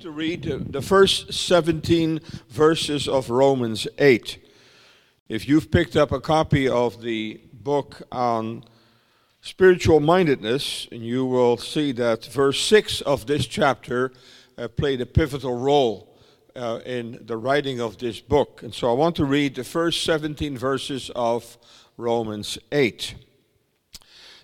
[0.00, 0.42] to read
[0.72, 4.38] the first 17 verses of Romans 8.
[5.28, 8.64] If you've picked up a copy of the book on
[9.40, 14.12] spiritual mindedness, and you will see that verse 6 of this chapter
[14.58, 16.14] uh, played a pivotal role
[16.54, 18.62] uh, in the writing of this book.
[18.62, 21.56] And so I want to read the first 17 verses of
[21.96, 23.14] Romans 8.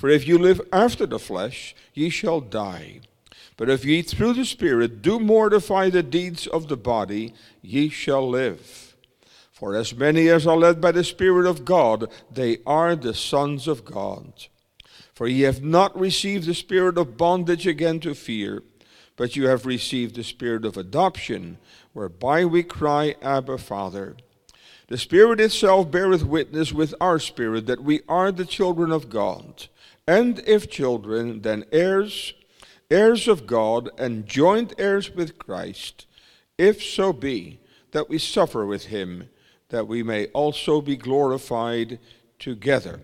[0.00, 3.00] For if you live after the flesh, ye shall die.
[3.58, 8.26] But if ye through the Spirit do mortify the deeds of the body, ye shall
[8.26, 8.96] live.
[9.52, 13.68] For as many as are led by the Spirit of God, they are the sons
[13.68, 14.32] of God.
[15.12, 18.62] For ye have not received the spirit of bondage again to fear,
[19.16, 21.58] but you have received the spirit of adoption,
[21.92, 24.16] whereby we cry, Abba, Father.
[24.88, 29.68] The Spirit itself beareth witness with our spirit that we are the children of God.
[30.06, 32.34] And if children, then heirs,
[32.90, 36.06] heirs of God, and joint heirs with Christ,
[36.58, 37.60] if so be
[37.92, 39.28] that we suffer with him,
[39.68, 41.98] that we may also be glorified
[42.38, 43.00] together.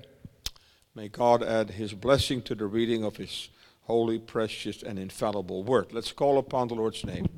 [0.95, 3.51] May God add his blessing to the reading of his
[3.83, 5.93] holy, precious, and infallible word.
[5.93, 7.29] Let's call upon the Lord's name.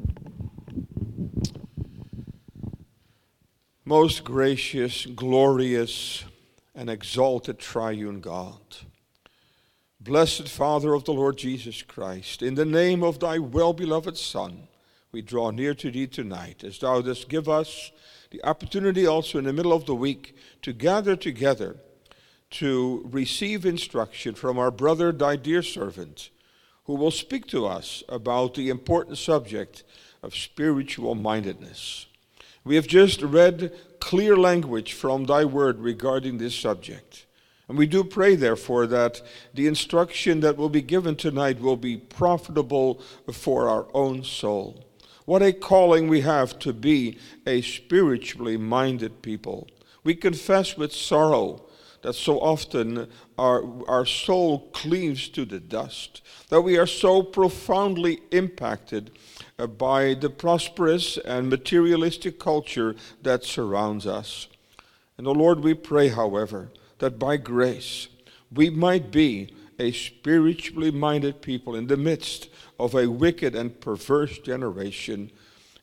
[3.85, 6.25] Most gracious, glorious,
[6.75, 8.61] and exalted triune God.
[10.01, 14.69] Blessed Father of the Lord Jesus Christ, in the name of thy well beloved Son,
[15.11, 17.91] we draw near to thee tonight, as thou dost give us
[18.31, 21.79] the opportunity also in the middle of the week to gather together
[22.51, 26.31] to receive instruction from our brother, thy dear servant,
[26.85, 29.83] who will speak to us about the important subject
[30.23, 32.07] of spiritual mindedness.
[32.63, 37.27] We have just read clear language from thy word regarding this subject.
[37.69, 39.21] And we do pray, therefore, that
[39.53, 44.85] the instruction that will be given tonight will be profitable for our own soul.
[45.27, 49.69] What a calling we have to be a spiritually minded people.
[50.03, 51.67] We confess with sorrow
[52.01, 58.21] that so often our, our soul cleaves to the dust, that we are so profoundly
[58.31, 59.11] impacted
[59.59, 64.49] uh, by the prosperous and materialistic culture that surrounds us.
[65.19, 68.09] And, the Lord, we pray, however, that by grace
[68.53, 72.49] we might be a spiritually minded people in the midst
[72.79, 75.31] of a wicked and perverse generation,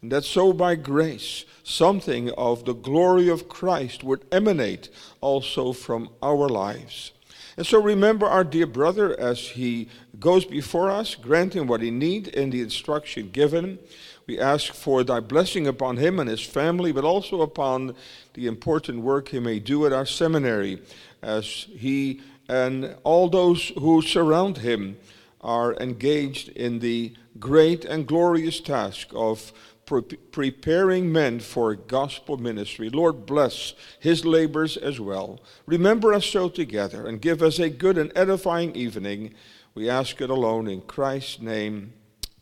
[0.02, 4.90] and that so by grace something of the glory of Christ would emanate
[5.22, 7.12] also from our lives.
[7.58, 9.88] And so remember our dear brother as he
[10.20, 13.80] goes before us, granting what he needs in the instruction given.
[14.28, 17.96] We ask for thy blessing upon him and his family, but also upon
[18.34, 20.82] the important work he may do at our seminary
[21.22, 24.98] as he and all those who surround him
[25.42, 29.52] are engaged in the great and glorious task of
[29.86, 32.90] pre- preparing men for gospel ministry.
[32.90, 35.40] Lord, bless his labors as well.
[35.66, 39.34] Remember us so together and give us a good and edifying evening.
[39.74, 41.94] We ask it alone in Christ's name.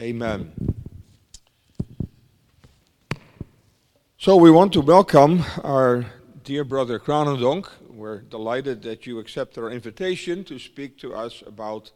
[0.02, 0.73] Amen.
[4.24, 6.06] So we want to welcome our
[6.46, 7.68] dear brother Kranendonk.
[7.90, 11.92] We're delighted that you accept our invitation to speak to us about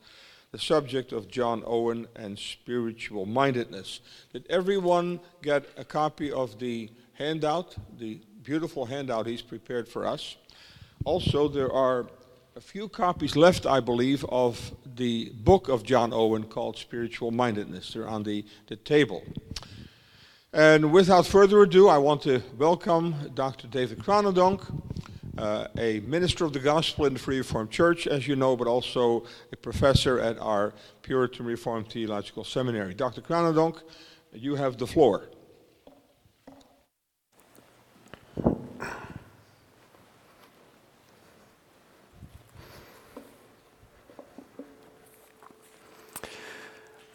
[0.52, 4.02] the subject of John Owen and spiritual mindedness.
[4.34, 10.36] Did everyone get a copy of the handout, the beautiful handout he's prepared for us?
[11.06, 12.08] Also, there are
[12.58, 17.94] a few copies left, I believe, of the book of John Owen called Spiritual Mindedness.
[17.94, 19.24] They're on the, the table.
[20.57, 23.68] And without further ado, I want to welcome Dr.
[23.68, 24.65] David Kranendonk
[25.38, 28.65] uh, a minister of the gospel in the Free Reformed Church, as you know, but
[28.65, 29.24] also
[29.54, 30.74] a professor at our
[31.04, 32.95] Puritan Reformed Theological Seminary.
[32.95, 33.21] Dr.
[33.21, 33.83] Kranendonk,
[34.33, 35.30] you have the floor.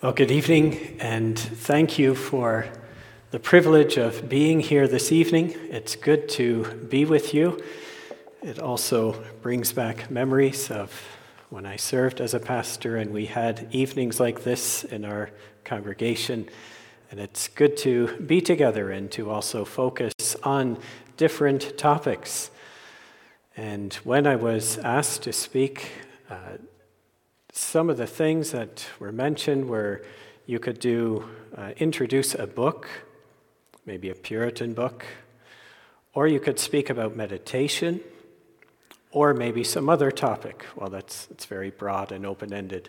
[0.01, 2.69] Well, good evening, and thank you for
[3.33, 5.55] the privilege of being here this evening.
[5.71, 7.59] It's good to be with you.
[8.43, 10.93] It also brings back memories of
[11.49, 15.31] when I served as a pastor and we had evenings like this in our
[15.65, 16.47] congregation.
[17.11, 20.77] And it's good to be together and to also focus on
[21.17, 22.51] different topics.
[23.57, 25.91] And when I was asked to speak,
[26.29, 26.59] uh,
[27.51, 30.05] some of the things that were mentioned were
[30.45, 32.91] you could do uh, introduce a book,
[33.87, 35.05] maybe a Puritan book,
[36.15, 38.01] or you could speak about meditation
[39.11, 40.67] or maybe some other topic.
[40.75, 42.89] Well, that's it's very broad and open ended.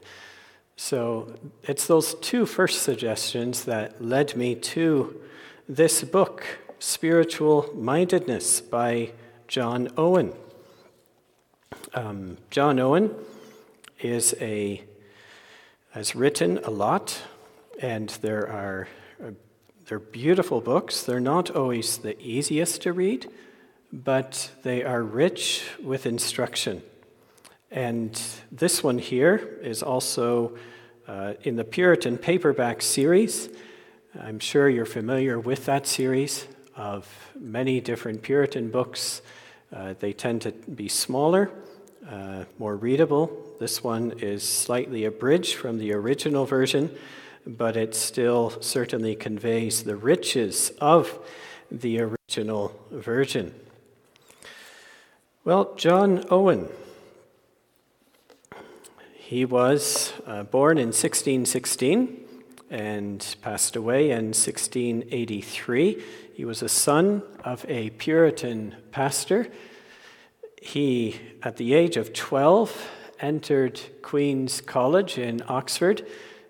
[0.76, 5.22] So it's those two first suggestions that led me to
[5.68, 6.46] this book,
[6.80, 9.12] Spiritual Mindedness by
[9.48, 10.34] John Owen.
[11.94, 13.14] Um, John Owen
[14.00, 14.84] is a
[15.92, 17.22] has written a lot,
[17.80, 18.88] and there are
[19.88, 21.04] they're beautiful books.
[21.04, 23.30] They're not always the easiest to read,
[23.92, 26.82] but they are rich with instruction.
[27.70, 28.20] And
[28.52, 30.58] this one here is also
[31.08, 33.50] uh, in the Puritan paperback series.
[34.20, 37.08] I'm sure you're familiar with that series of
[37.38, 39.22] many different Puritan books.
[39.76, 41.50] Uh, they tend to be smaller,
[42.10, 43.56] uh, more readable.
[43.60, 46.96] This one is slightly abridged from the original version,
[47.46, 51.20] but it still certainly conveys the riches of
[51.72, 53.54] the original version.
[55.44, 56.70] Well, John Owen.
[59.14, 62.20] He was uh, born in 1616
[62.70, 66.04] and passed away in 1683.
[66.34, 69.48] He was a son of a Puritan pastor.
[70.62, 76.06] He, at the age of 12, entered Queen's College in Oxford,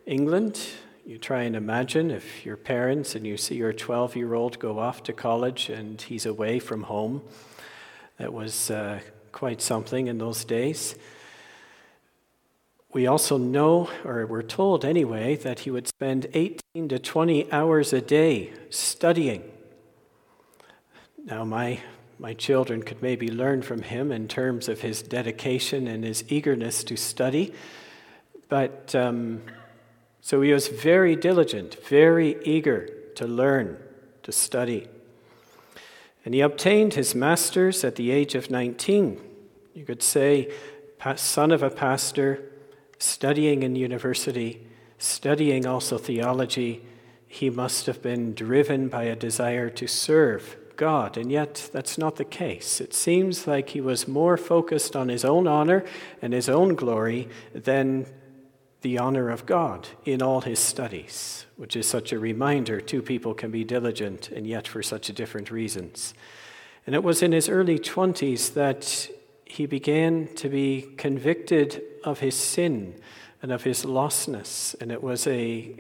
[0.05, 0.59] England.
[1.05, 4.79] You try and imagine if your parents and you see your 12 year old go
[4.79, 7.21] off to college and he's away from home.
[8.17, 9.01] That was uh,
[9.33, 10.95] quite something in those days.
[12.93, 17.91] We also know, or we're told anyway, that he would spend 18 to 20 hours
[17.91, 19.43] a day studying.
[21.25, 21.81] Now, my,
[22.17, 26.81] my children could maybe learn from him in terms of his dedication and his eagerness
[26.85, 27.53] to study.
[28.47, 29.41] But um,
[30.25, 33.77] so he was very diligent, very eager to learn,
[34.23, 34.87] to study.
[36.23, 39.19] And he obtained his master's at the age of 19.
[39.73, 40.49] You could say,
[41.17, 42.41] son of a pastor,
[42.99, 44.65] studying in university,
[44.97, 46.85] studying also theology.
[47.27, 52.15] He must have been driven by a desire to serve God, and yet that's not
[52.15, 52.79] the case.
[52.79, 55.83] It seems like he was more focused on his own honor
[56.21, 58.05] and his own glory than
[58.83, 63.33] the honor of God in all his studies, which is such a reminder two people
[63.33, 66.13] can be diligent and yet for such different reasons.
[66.85, 69.09] And it was in his early 20s that
[69.45, 72.95] he began to be convicted of his sin
[73.41, 75.75] and of his lostness, and it was a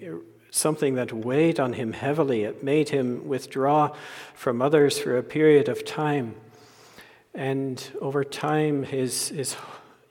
[0.51, 2.43] something that weighed on him heavily.
[2.43, 3.95] It made him withdraw
[4.35, 6.35] from others for a period of time.
[7.33, 9.55] And over time, his, his,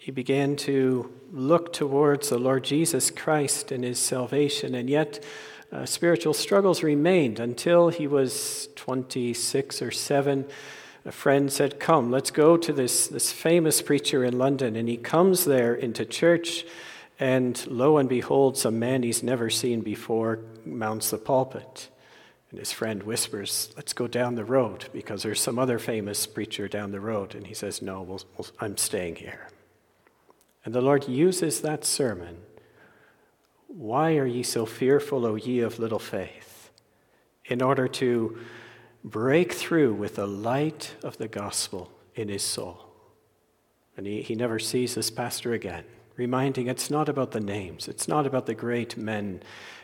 [0.02, 5.22] he began to look towards the Lord Jesus Christ and his salvation, and yet
[5.70, 10.44] uh, spiritual struggles remained until he was 26 or 7.
[11.04, 14.74] A friend said, Come, let's go to this, this famous preacher in London.
[14.74, 16.64] And he comes there into church,
[17.20, 21.90] and lo and behold, some man he's never seen before mounts the pulpit.
[22.50, 26.66] And his friend whispers, Let's go down the road because there's some other famous preacher
[26.66, 27.36] down the road.
[27.36, 29.51] And he says, No, we'll, we'll, I'm staying here.
[30.64, 32.38] And the Lord uses that sermon.
[33.66, 36.70] Why are ye so fearful, O ye of little faith?
[37.46, 38.38] In order to
[39.02, 42.86] break through with the light of the gospel in his soul.
[43.96, 45.84] And he, he never sees this pastor again,
[46.16, 49.42] reminding it's not about the names, it's not about the great men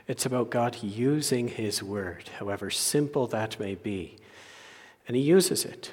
[0.09, 4.17] it's about God using His word, however simple that may be.
[5.07, 5.93] And He uses it.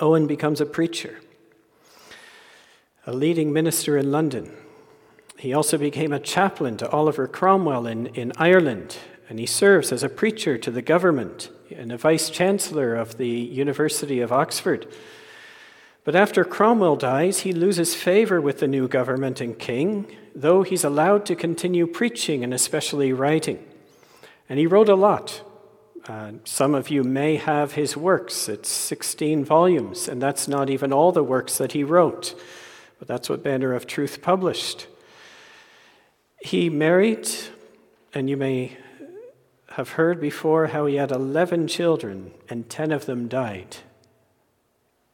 [0.00, 1.20] Owen becomes a preacher,
[3.06, 4.50] a leading minister in London.
[5.38, 8.96] He also became a chaplain to Oliver Cromwell in, in Ireland,
[9.28, 13.28] and he serves as a preacher to the government and a vice chancellor of the
[13.28, 14.86] University of Oxford.
[16.04, 20.84] But after Cromwell dies, he loses favor with the new government and king, though he's
[20.84, 23.64] allowed to continue preaching and especially writing.
[24.48, 25.42] And he wrote a lot.
[26.06, 28.48] Uh, some of you may have his works.
[28.48, 32.34] It's 16 volumes, and that's not even all the works that he wrote,
[33.04, 34.86] but that's what Banner of Truth published.
[36.40, 37.28] He married,
[38.14, 38.78] and you may
[39.72, 43.76] have heard before how he had 11 children, and 10 of them died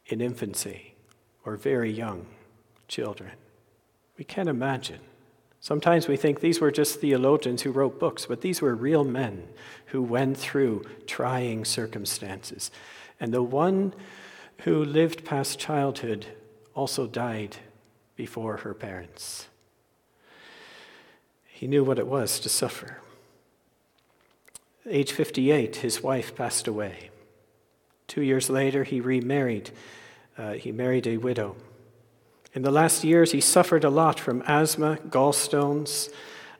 [0.05, 0.93] in infancy
[1.43, 2.27] or very young
[2.87, 3.31] children.
[4.17, 5.01] We can't imagine.
[5.59, 9.49] Sometimes we think these were just theologians who wrote books, but these were real men
[9.87, 12.71] who went through trying circumstances.
[13.19, 13.93] And the one
[14.59, 16.27] who lived past childhood
[16.73, 17.57] also died
[18.21, 19.47] before her parents.
[21.47, 22.99] He knew what it was to suffer.
[24.87, 27.09] Age 58, his wife passed away.
[28.05, 29.71] Two years later, he remarried
[30.37, 31.55] uh, he married a widow.
[32.53, 36.13] In the last years, he suffered a lot from asthma, gallstones,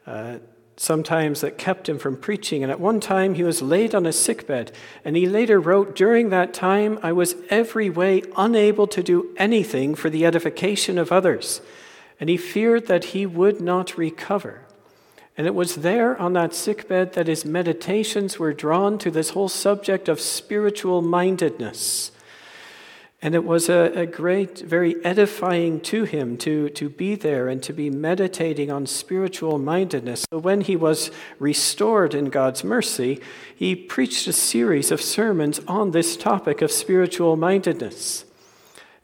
[0.08, 0.38] uh,
[0.82, 2.64] sometimes that kept him from preaching.
[2.64, 4.72] And at one time, he was laid on a sickbed.
[5.06, 9.94] And he later wrote, During that time, I was every way unable to do anything
[9.94, 11.62] for the edification of others.
[12.20, 14.62] And he feared that he would not recover.
[15.38, 19.50] And it was there on that sickbed that his meditations were drawn to this whole
[19.50, 22.12] subject of spiritual mindedness
[23.24, 27.62] and it was a, a, great, very edifying to him to, to be there and
[27.62, 30.26] to be meditating on spiritual mindedness.
[30.32, 33.22] So when he was restored in God's mercy,
[33.56, 38.26] he preached a series of sermons on this topic of spiritual mindedness.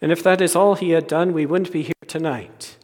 [0.01, 2.75] And if that is all he had done, we wouldn't be here tonight.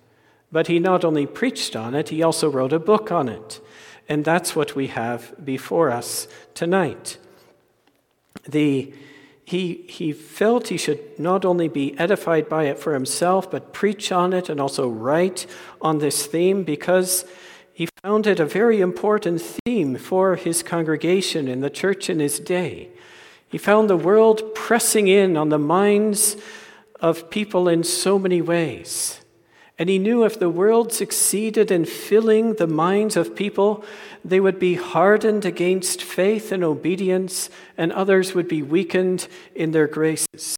[0.51, 3.59] But he not only preached on it, he also wrote a book on it.
[4.07, 7.17] And that's what we have before us tonight.
[8.47, 8.93] The
[9.53, 14.11] he, he felt he should not only be edified by it for himself, but preach
[14.11, 15.45] on it and also write
[15.79, 17.23] on this theme because
[17.71, 22.39] he found it a very important theme for his congregation in the church in his
[22.39, 22.89] day.
[23.47, 26.35] He found the world pressing in on the minds
[26.99, 29.22] of people in so many ways.
[29.79, 33.83] And he knew if the world succeeded in filling the minds of people,
[34.23, 39.87] they would be hardened against faith and obedience, and others would be weakened in their
[39.87, 40.57] graces.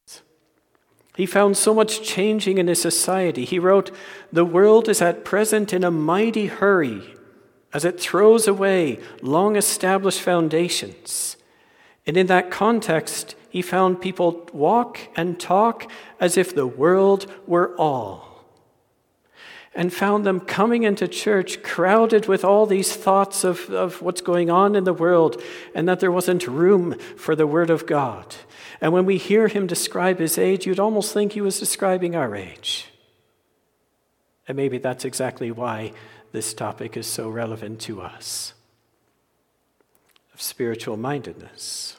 [1.15, 3.45] He found so much changing in his society.
[3.45, 3.89] He wrote,
[4.33, 7.01] The world is at present in a mighty hurry
[7.73, 11.37] as it throws away long established foundations.
[12.05, 17.73] And in that context, he found people walk and talk as if the world were
[17.77, 18.34] all
[19.75, 24.49] and found them coming into church crowded with all these thoughts of, of what's going
[24.49, 25.41] on in the world
[25.73, 28.35] and that there wasn't room for the Word of God.
[28.79, 32.35] And when we hear him describe his age, you'd almost think he was describing our
[32.35, 32.89] age.
[34.47, 35.91] And maybe that's exactly why
[36.31, 38.53] this topic is so relevant to us
[40.33, 41.97] of spiritual mindedness.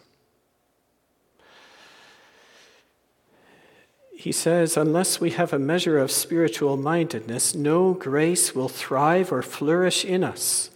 [4.16, 9.42] He says, unless we have a measure of spiritual mindedness, no grace will thrive or
[9.42, 10.70] flourish in us.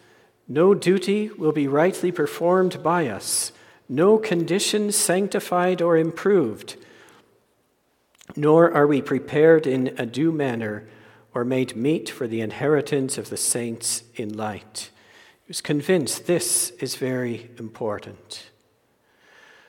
[0.47, 3.52] No duty will be rightly performed by us.
[3.88, 6.76] No condition sanctified or improved.
[8.37, 10.87] Nor are we prepared in a due manner
[11.32, 14.90] or made meet for the inheritance of the saints in light.
[15.44, 18.50] He was convinced this is very important.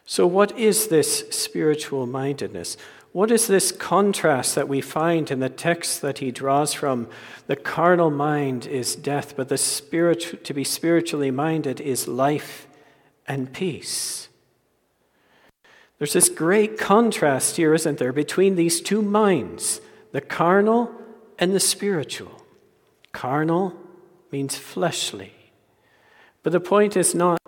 [0.05, 2.75] So, what is this spiritual mindedness?
[3.13, 7.09] What is this contrast that we find in the text that he draws from?
[7.47, 12.67] The carnal mind is death, but the spirit, to be spiritually minded is life
[13.27, 14.29] and peace.
[15.97, 19.81] There's this great contrast here, isn't there, between these two minds,
[20.13, 20.91] the carnal
[21.37, 22.43] and the spiritual.
[23.11, 23.75] Carnal
[24.31, 25.33] means fleshly.
[26.43, 27.39] But the point is not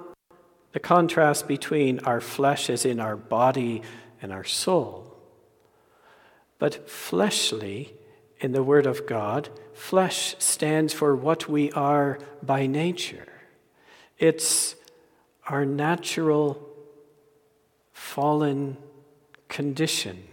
[0.73, 3.81] the contrast between our flesh as in our body
[4.21, 5.02] and our soul.
[6.63, 7.93] But fleshly,
[8.39, 13.27] in the Word of God, flesh stands for what we are by nature.
[14.17, 14.75] It's
[15.49, 16.65] our natural
[17.91, 18.77] fallen
[19.49, 20.23] condition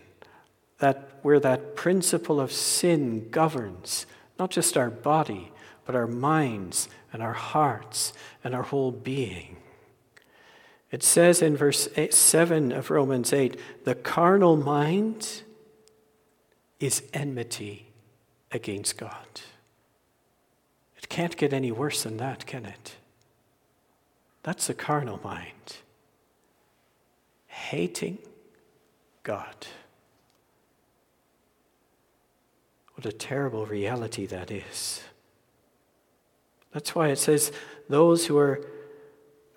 [0.78, 4.06] that where that principle of sin governs
[4.38, 5.50] not just our body
[5.84, 8.12] but our minds and our hearts
[8.44, 9.56] and our whole being
[10.92, 15.42] it says in verse 7 of Romans 8 the carnal mind
[16.80, 17.86] is enmity
[18.50, 19.42] against God.
[20.96, 22.96] It can't get any worse than that, can it?
[24.42, 25.76] That's a carnal mind.
[27.46, 28.18] Hating
[29.22, 29.66] God.
[32.94, 35.02] What a terrible reality that is.
[36.72, 37.52] That's why it says,
[37.88, 38.60] those who are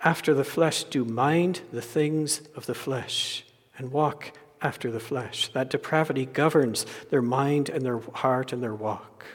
[0.03, 3.45] after the flesh do mind the things of the flesh
[3.77, 4.31] and walk
[4.63, 5.49] after the flesh.
[5.49, 9.25] That depravity governs their mind and their heart and their walk.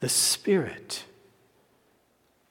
[0.00, 1.04] The Spirit,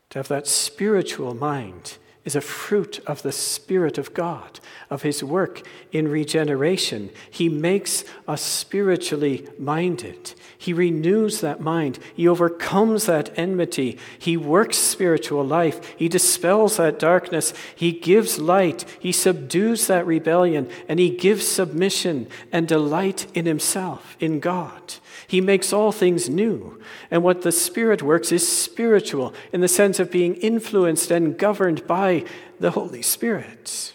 [0.10, 1.98] to have that spiritual mind,
[2.28, 7.10] is a fruit of the Spirit of God, of His work in regeneration.
[7.32, 10.34] He makes us spiritually minded.
[10.58, 12.00] He renews that mind.
[12.14, 13.98] He overcomes that enmity.
[14.20, 15.96] He works spiritual life.
[15.96, 17.54] He dispels that darkness.
[17.74, 18.84] He gives light.
[19.00, 20.70] He subdues that rebellion.
[20.90, 24.96] And He gives submission and delight in Himself, in God.
[25.26, 26.80] He makes all things new.
[27.10, 31.88] And what the Spirit works is spiritual in the sense of being influenced and governed
[31.88, 32.26] by
[32.60, 33.94] the Holy Spirit.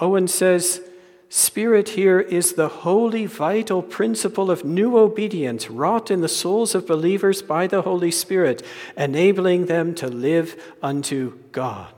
[0.00, 0.82] Owen says,
[1.30, 6.86] Spirit here is the holy, vital principle of new obedience wrought in the souls of
[6.86, 8.62] believers by the Holy Spirit,
[8.96, 11.92] enabling them to live unto God.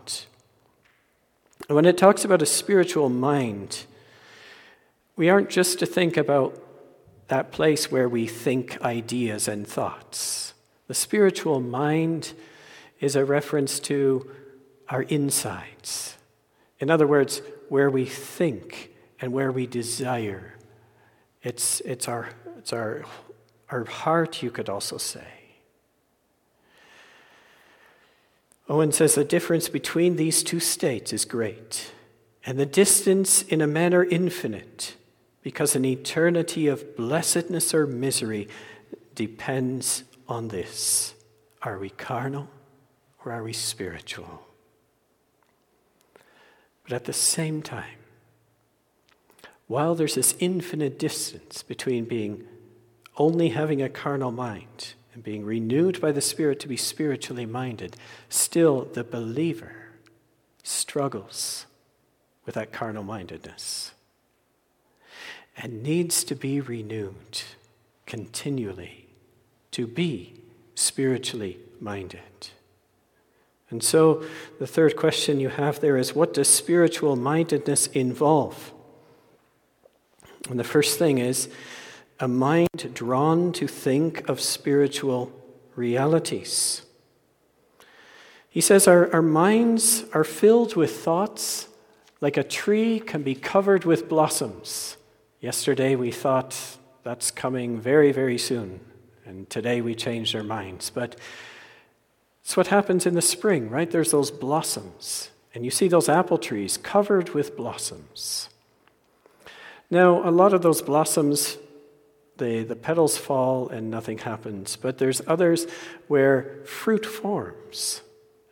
[1.68, 3.84] When it talks about a spiritual mind,
[5.14, 6.60] we aren't just to think about
[7.30, 10.52] that place where we think ideas and thoughts.
[10.88, 12.32] The spiritual mind
[12.98, 14.28] is a reference to
[14.88, 16.16] our insides.
[16.80, 18.90] In other words, where we think
[19.20, 20.56] and where we desire.
[21.44, 23.04] It's, it's, our, it's our,
[23.68, 25.28] our heart, you could also say.
[28.68, 31.92] Owen says the difference between these two states is great,
[32.44, 34.96] and the distance in a manner infinite
[35.42, 38.48] because an eternity of blessedness or misery
[39.14, 41.14] depends on this.
[41.62, 42.48] Are we carnal
[43.24, 44.46] or are we spiritual?
[46.84, 47.98] But at the same time,
[49.66, 52.44] while there's this infinite distance between being
[53.16, 57.96] only having a carnal mind and being renewed by the Spirit to be spiritually minded,
[58.28, 59.76] still the believer
[60.62, 61.66] struggles
[62.44, 63.92] with that carnal mindedness
[65.62, 67.42] and needs to be renewed
[68.06, 69.06] continually
[69.70, 70.34] to be
[70.74, 72.48] spiritually minded.
[73.68, 74.24] And so,
[74.58, 78.72] the third question you have there is what does spiritual mindedness involve?
[80.48, 81.48] And the first thing is
[82.18, 85.30] a mind drawn to think of spiritual
[85.76, 86.82] realities.
[88.48, 91.68] He says our, our minds are filled with thoughts
[92.20, 94.96] like a tree can be covered with blossoms.
[95.40, 96.54] Yesterday we thought
[97.02, 98.80] that's coming very, very soon,
[99.24, 100.90] and today we changed our minds.
[100.90, 101.16] But
[102.44, 103.90] it's what happens in the spring, right?
[103.90, 108.50] There's those blossoms, and you see those apple trees covered with blossoms.
[109.88, 111.56] Now, a lot of those blossoms,
[112.36, 115.66] the, the petals fall and nothing happens, but there's others
[116.06, 118.02] where fruit forms.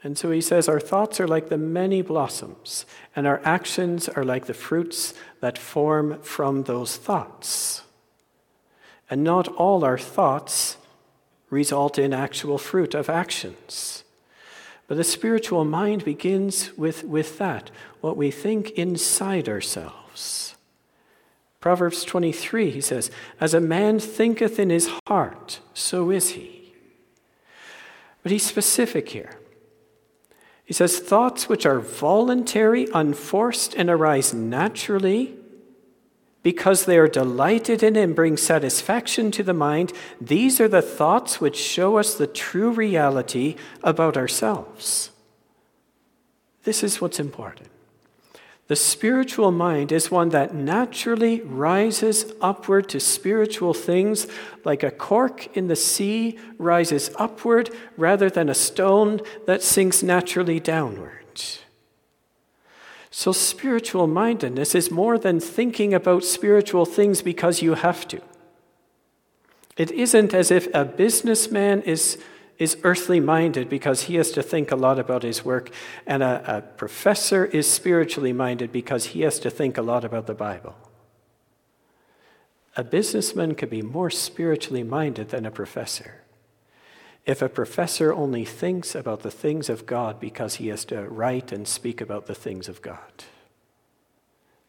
[0.02, 4.24] And so he says, Our thoughts are like the many blossoms, and our actions are
[4.24, 7.82] like the fruits that form from those thoughts.
[9.11, 10.76] And not all our thoughts
[11.50, 14.04] result in actual fruit of actions.
[14.87, 20.54] But the spiritual mind begins with, with that, what we think inside ourselves.
[21.61, 26.72] Proverbs 23, he says, As a man thinketh in his heart, so is he.
[28.22, 29.38] But he's specific here.
[30.68, 35.35] He says, thoughts which are voluntary, unforced, and arise naturally
[36.42, 41.40] because they are delighted in and bring satisfaction to the mind, these are the thoughts
[41.40, 45.11] which show us the true reality about ourselves.
[46.64, 47.70] This is what's important.
[48.68, 54.26] The spiritual mind is one that naturally rises upward to spiritual things,
[54.62, 60.61] like a cork in the sea rises upward rather than a stone that sinks naturally
[60.61, 61.14] downward.
[63.11, 68.20] So, spiritual mindedness is more than thinking about spiritual things because you have to.
[69.78, 72.18] It isn't as if a businessman is,
[72.59, 75.71] is earthly minded because he has to think a lot about his work,
[76.07, 80.27] and a, a professor is spiritually minded because he has to think a lot about
[80.27, 80.75] the Bible.
[82.77, 86.23] A businessman could be more spiritually minded than a professor.
[87.27, 91.53] If a professor only thinks about the things of God because he has to write
[91.53, 93.25] and speak about the things of God.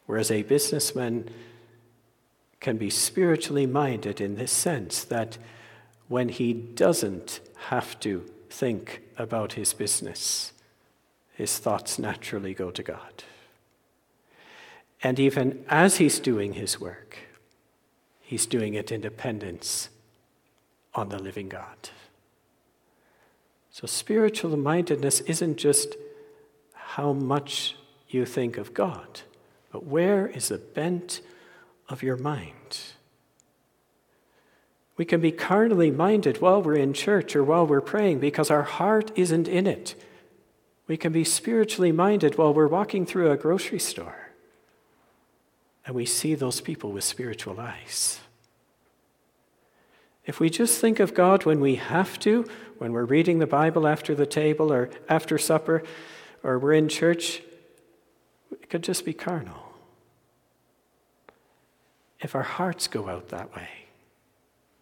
[0.06, 1.30] Whereas a businessman
[2.60, 5.38] can be spiritually minded in this sense that
[6.09, 10.51] when he doesn't have to think about his business,
[11.33, 13.23] his thoughts naturally go to God.
[15.01, 17.17] And even as he's doing his work,
[18.19, 19.89] he's doing it in dependence
[20.93, 21.89] on the living God.
[23.71, 25.95] So, spiritual mindedness isn't just
[26.73, 27.75] how much
[28.09, 29.21] you think of God,
[29.71, 31.21] but where is the bent
[31.87, 32.79] of your mind?
[34.99, 38.63] We can be carnally minded while we're in church or while we're praying because our
[38.63, 39.95] heart isn't in it.
[40.88, 44.31] We can be spiritually minded while we're walking through a grocery store
[45.85, 48.19] and we see those people with spiritual eyes.
[50.25, 52.45] If we just think of God when we have to,
[52.77, 55.81] when we're reading the Bible after the table or after supper
[56.43, 57.41] or we're in church,
[58.51, 59.71] it could just be carnal.
[62.19, 63.69] If our hearts go out that way,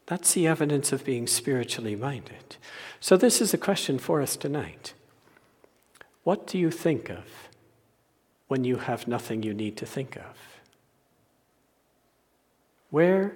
[0.08, 2.56] that's the evidence of being spiritually minded.
[3.00, 4.93] So, this is a question for us tonight.
[6.24, 7.50] What do you think of
[8.48, 10.36] when you have nothing you need to think of?
[12.89, 13.36] Where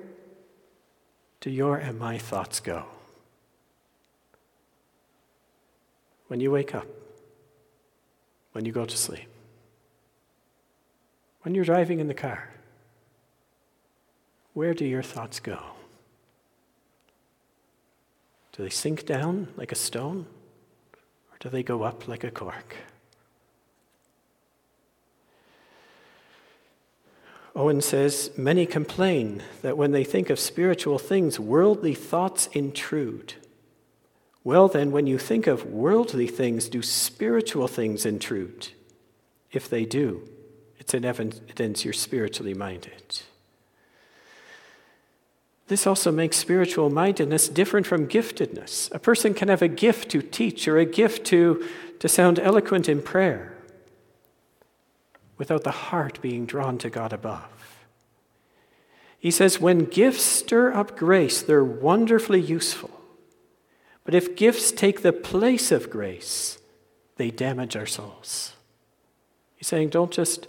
[1.41, 2.85] do your and my thoughts go?
[6.27, 6.87] When you wake up,
[8.53, 9.27] when you go to sleep,
[11.41, 12.49] when you're driving in the car,
[14.53, 15.61] where do your thoughts go?
[18.61, 20.27] Do they sink down like a stone,
[21.31, 22.75] or do they go up like a cork?
[27.55, 33.33] Owen says Many complain that when they think of spiritual things, worldly thoughts intrude.
[34.43, 38.67] Well, then, when you think of worldly things, do spiritual things intrude?
[39.51, 40.29] If they do,
[40.77, 43.23] it's an evidence you're spiritually minded.
[45.71, 48.93] This also makes spiritual mindedness different from giftedness.
[48.93, 51.65] A person can have a gift to teach or a gift to,
[51.99, 53.55] to sound eloquent in prayer
[55.37, 57.85] without the heart being drawn to God above.
[59.17, 62.91] He says, when gifts stir up grace, they're wonderfully useful.
[64.03, 66.59] But if gifts take the place of grace,
[67.15, 68.57] they damage our souls.
[69.55, 70.47] He's saying, don't just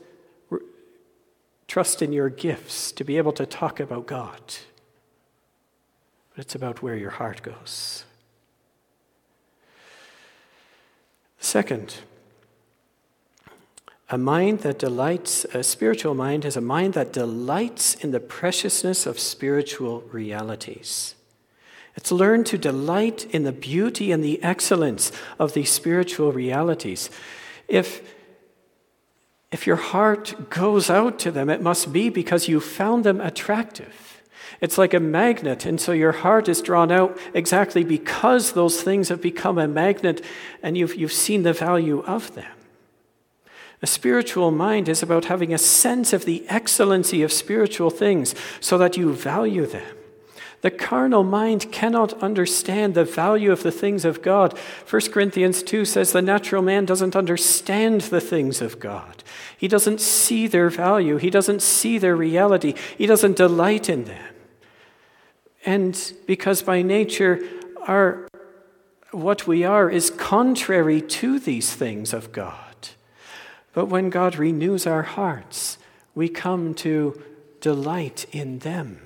[1.69, 4.41] trust in your gifts to be able to talk about God
[6.35, 8.05] but it's about where your heart goes.
[11.39, 11.97] Second,
[14.09, 19.07] a mind that delights, a spiritual mind is a mind that delights in the preciousness
[19.07, 21.15] of spiritual realities.
[21.97, 27.11] It's learned to delight in the beauty and the excellence of these spiritual realities.
[27.69, 28.15] If,
[29.51, 34.12] if your heart goes out to them, it must be because you found them attractive.
[34.63, 39.09] It's like a magnet, and so your heart is drawn out exactly because those things
[39.09, 40.25] have become a magnet
[40.63, 42.53] and you've, you've seen the value of them.
[43.83, 48.79] A spiritual mind is about having a sense of the excellency of spiritual things so
[48.79, 49.97] that you value them.
[50.61, 54.57] The carnal mind cannot understand the value of the things of God.
[54.89, 59.25] 1 Corinthians 2 says the natural man doesn't understand the things of God.
[59.59, 64.32] He doesn't see their value, he doesn't see their reality, he doesn't delight in them.
[65.65, 67.41] And because by nature,
[67.87, 68.29] our,
[69.11, 72.89] what we are is contrary to these things of God.
[73.73, 75.79] But when God renews our hearts,
[76.15, 77.23] we come to
[77.61, 79.01] delight in them.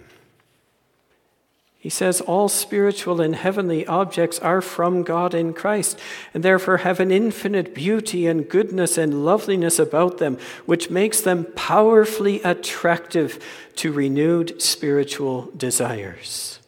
[1.87, 5.97] He says all spiritual and heavenly objects are from God in Christ,
[6.35, 11.45] and therefore have an infinite beauty and goodness and loveliness about them, which makes them
[11.55, 13.41] powerfully attractive
[13.77, 16.59] to renewed spiritual desires.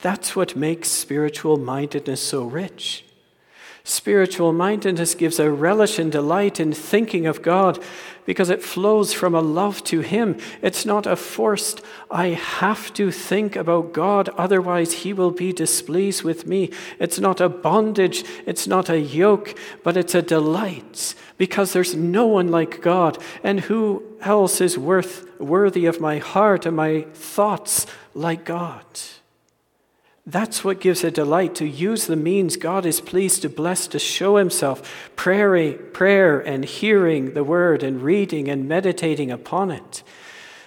[0.00, 3.06] That's what makes spiritual mindedness so rich.
[3.82, 7.82] Spiritual mindedness gives a relish and delight in thinking of God
[8.24, 10.38] because it flows from a love to Him.
[10.60, 16.22] It's not a forced, I have to think about God, otherwise He will be displeased
[16.22, 16.70] with me.
[16.98, 22.26] It's not a bondage, it's not a yoke, but it's a delight because there's no
[22.26, 23.18] one like God.
[23.42, 28.84] And who else is worth, worthy of my heart and my thoughts like God?
[30.24, 33.98] That's what gives a delight to use the means God is pleased to bless to
[33.98, 40.04] show himself prayer, prayer and hearing the word and reading and meditating upon it.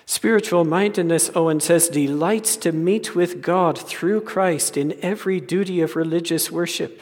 [0.06, 5.96] Spiritual mindedness, Owen says, delights to meet with God through Christ in every duty of
[5.96, 7.02] religious worship.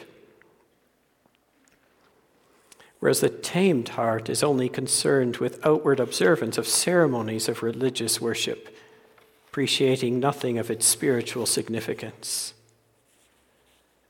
[3.00, 8.74] Whereas the tamed heart is only concerned with outward observance of ceremonies of religious worship
[9.54, 12.54] appreciating nothing of its spiritual significance.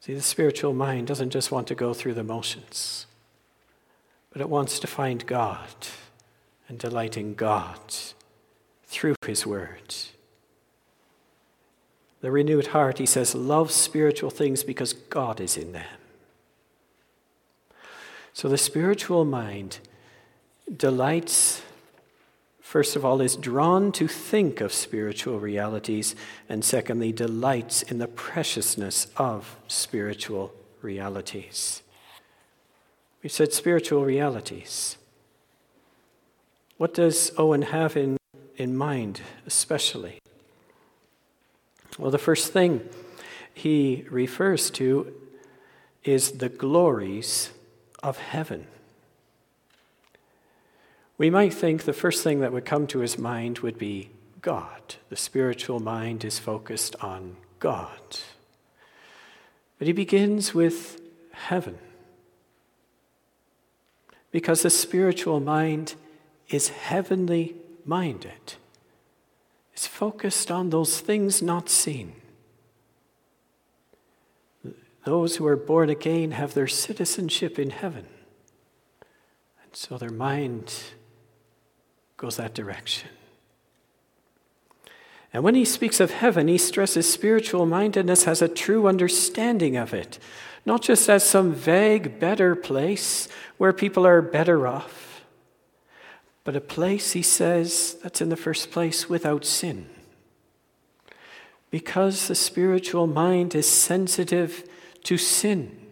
[0.01, 3.05] See, the spiritual mind doesn't just want to go through the motions,
[4.33, 5.69] but it wants to find God
[6.67, 7.79] and delight in God
[8.87, 9.95] through His Word.
[12.23, 15.99] The renewed heart, he says, loves spiritual things because God is in them.
[18.33, 19.81] So the spiritual mind
[20.75, 21.61] delights
[22.75, 26.17] first of all, is drawn to think of spiritual realities,
[26.49, 31.85] and secondly, delights in the preciousness of spiritual realities.
[33.23, 34.97] We said spiritual realities.
[36.77, 38.17] What does Owen have in,
[38.57, 40.19] in mind, especially?
[41.97, 42.81] Well, the first thing
[43.55, 45.15] he refers to
[46.03, 47.51] is the glories
[48.03, 48.67] of heaven.
[51.17, 54.11] We might think the first thing that would come to his mind would be
[54.43, 54.97] God.
[55.09, 58.19] The spiritual mind is focused on God.
[59.79, 61.01] But he begins with
[61.33, 61.79] heaven.
[64.31, 65.95] Because the spiritual mind
[66.49, 68.55] is heavenly minded,
[69.73, 72.15] it's focused on those things not seen.
[75.05, 78.07] Those who are born again have their citizenship in heaven.
[79.63, 80.73] And so their mind
[82.25, 83.11] goes that direction.
[85.31, 89.93] And when he speaks of heaven, he stresses spiritual mindedness has a true understanding of
[89.93, 90.19] it,
[90.65, 95.23] not just as some vague, better place where people are better off,
[96.45, 99.87] but a place, he says, that's in the first place without sin.
[101.71, 104.67] Because the spiritual mind is sensitive
[105.03, 105.84] to sin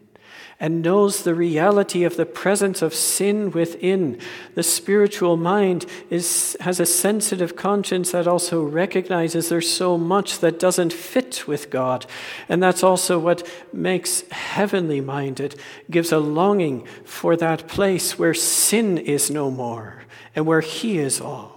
[0.63, 4.17] and knows the reality of the presence of sin within.
[4.55, 10.61] The spiritual mind is, has a sensitive conscience that also recognizes there's so much that
[10.61, 12.07] doesn't fit with God.
[12.49, 15.57] And that's also what makes heavenly minded,
[15.91, 20.05] gives a longing for that place where sin is no more
[20.37, 21.52] and where He is all.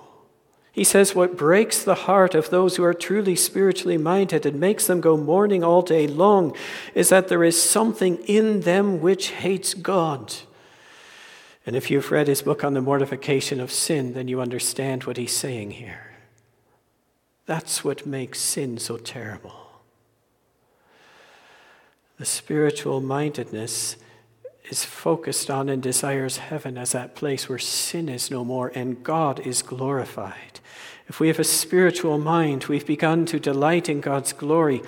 [0.75, 4.87] He says, What breaks the heart of those who are truly spiritually minded and makes
[4.87, 6.53] them go mourning all day long
[6.93, 10.33] is that there is something in them which hates God.
[11.65, 15.15] And if you've read his book on the mortification of sin, then you understand what
[15.15, 16.11] he's saying here.
[17.45, 19.55] That's what makes sin so terrible.
[22.17, 23.95] The spiritual mindedness
[24.69, 29.05] is focused on and desires heaven as that place where sin is no more and
[29.05, 30.59] God is glorified.
[31.07, 34.81] If we have a spiritual mind, we've begun to delight in God's glory.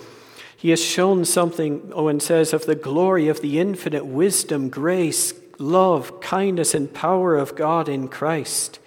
[0.56, 6.20] He has shown something, Owen says, of the glory of the infinite wisdom, grace, love,
[6.20, 8.80] kindness, and power of God in Christ.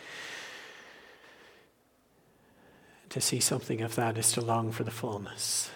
[3.11, 5.71] To see something of that is to long for the fullness,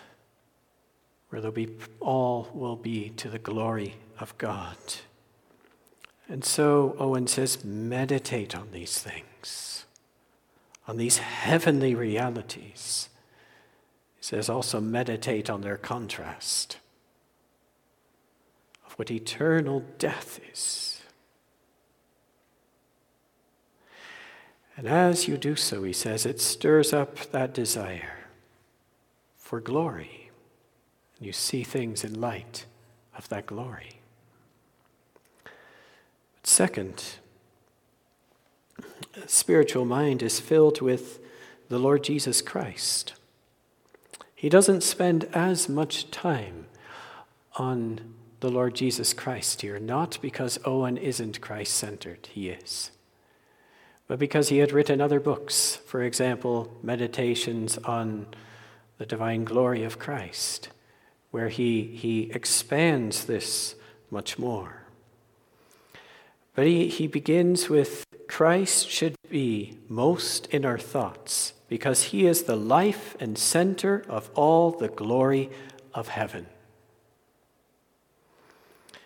[1.29, 4.77] where there'll be, all will be to the glory of God.
[6.29, 9.27] And so Owen says, meditate on these things,
[10.87, 13.09] on these heavenly realities.
[14.17, 16.79] He says also, meditate on their contrast
[18.87, 21.03] of what eternal death is.
[24.77, 28.27] And as you do so, he says, it stirs up that desire
[29.37, 30.31] for glory.
[31.17, 32.67] And you see things in light
[33.17, 34.01] of that glory.
[35.45, 37.05] But second,
[39.27, 41.21] spiritual mind is filled with
[41.69, 43.15] the Lord Jesus Christ.
[44.35, 46.67] He doesn't spend as much time
[47.57, 52.91] on the Lord Jesus Christ here, not because Owen isn't Christ centered, he is,
[54.07, 58.27] but because he had written other books, for example, Meditations on
[58.99, 60.69] the Divine Glory of Christ
[61.35, 63.75] where he, he expands this
[64.09, 64.84] much more.
[66.55, 72.45] But he, he begins with Christ should be most in our thoughts because he is
[72.45, 75.51] the life and center of all the glory
[75.93, 76.47] of heaven.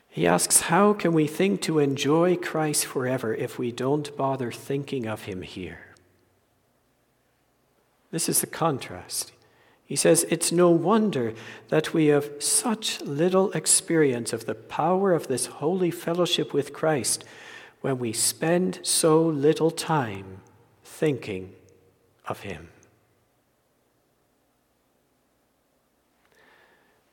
[0.08, 5.06] He asks, How can we think to enjoy Christ forever if we don't bother thinking
[5.06, 5.94] of him here?
[8.10, 9.32] This is the contrast.
[9.88, 11.32] He says, It's no wonder
[11.70, 17.24] that we have such little experience of the power of this holy fellowship with Christ
[17.80, 20.42] when we spend so little time
[20.84, 21.54] thinking
[22.26, 22.68] of Him.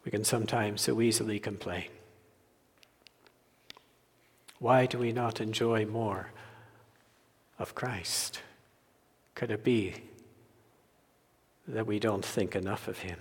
[0.04, 1.88] We can sometimes so easily complain.
[4.60, 6.34] Why do we not enjoy more
[7.58, 8.42] of Christ?
[9.34, 9.96] Could it be
[11.68, 13.20] that we don't think enough of him?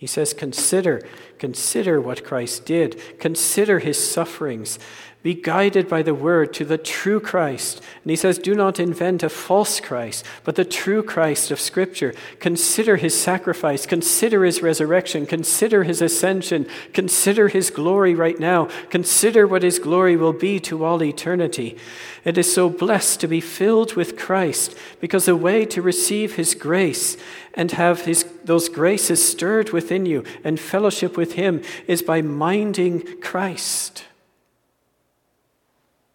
[0.00, 1.06] He says, Consider,
[1.38, 2.98] consider what Christ did.
[3.18, 4.78] Consider his sufferings.
[5.22, 7.82] Be guided by the word to the true Christ.
[8.02, 12.14] And he says, Do not invent a false Christ, but the true Christ of Scripture.
[12.38, 13.84] Consider his sacrifice.
[13.84, 15.26] Consider his resurrection.
[15.26, 16.66] Consider his ascension.
[16.94, 18.70] Consider his glory right now.
[18.88, 21.76] Consider what his glory will be to all eternity.
[22.24, 26.54] It is so blessed to be filled with Christ because the way to receive his
[26.54, 27.16] grace
[27.54, 33.20] and have his, those graces stirred within you and fellowship with him is by minding
[33.20, 34.04] Christ.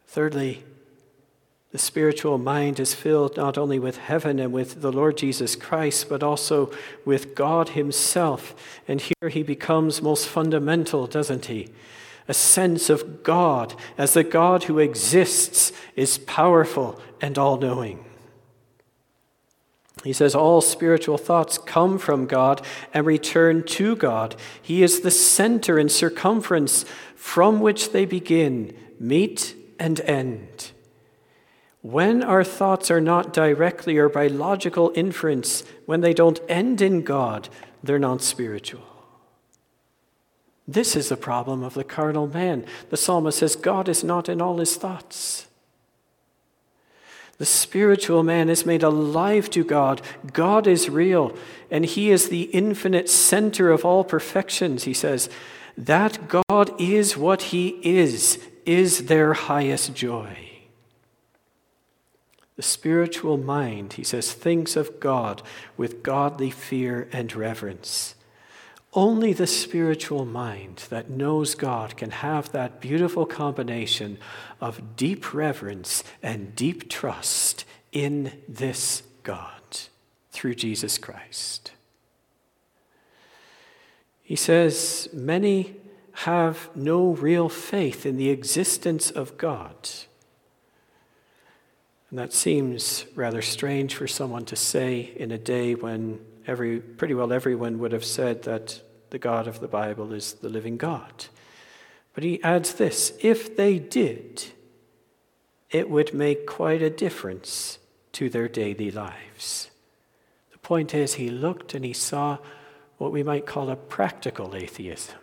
[0.07, 0.63] Thirdly,
[1.75, 6.07] the spiritual mind is filled not only with heaven and with the Lord Jesus Christ,
[6.07, 6.71] but also
[7.03, 8.55] with God Himself.
[8.87, 11.67] And here He becomes most fundamental, doesn't He?
[12.27, 18.03] A sense of God as the God who exists, is powerful, and all knowing.
[20.03, 24.35] He says all spiritual thoughts come from God and return to God.
[24.61, 26.85] He is the center and circumference
[27.15, 30.71] from which they begin, meet, and end.
[31.81, 37.01] When our thoughts are not directly or by logical inference, when they don't end in
[37.01, 37.49] God,
[37.83, 38.94] they're not spiritual.
[40.67, 42.65] This is the problem of the carnal man.
[42.89, 45.47] The psalmist says, God is not in all his thoughts.
[47.37, 50.01] The spiritual man is made alive to God.
[50.31, 51.35] God is real,
[51.69, 55.29] and he is the infinite center of all perfections, he says.
[55.77, 60.49] That God is what he is is their highest joy.
[62.55, 65.41] The spiritual mind, he says, thinks of God
[65.75, 68.15] with godly fear and reverence.
[68.97, 74.17] Only the spiritual mind that knows God can have that beautiful combination
[74.61, 79.51] of deep reverence and deep trust in this God
[80.31, 81.73] through Jesus Christ.
[84.23, 85.75] He says, Many
[86.19, 89.89] have no real faith in the existence of God.
[92.09, 97.13] And that seems rather strange for someone to say in a day when every, pretty
[97.13, 101.25] well everyone would have said that the God of the Bible is the living God.
[102.13, 104.45] But he adds this if they did,
[105.71, 107.79] it would make quite a difference
[108.13, 109.69] to their daily lives.
[110.51, 112.37] The point is, he looked and he saw
[112.97, 115.19] what we might call a practical atheism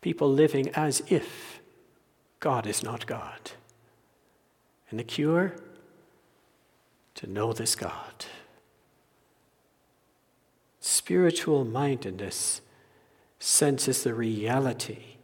[0.00, 1.60] people living as if
[2.40, 3.52] God is not God.
[4.90, 5.54] And the cure?
[7.16, 8.26] To know this God.
[10.90, 12.62] Spiritual mindedness
[13.38, 15.16] senses the reality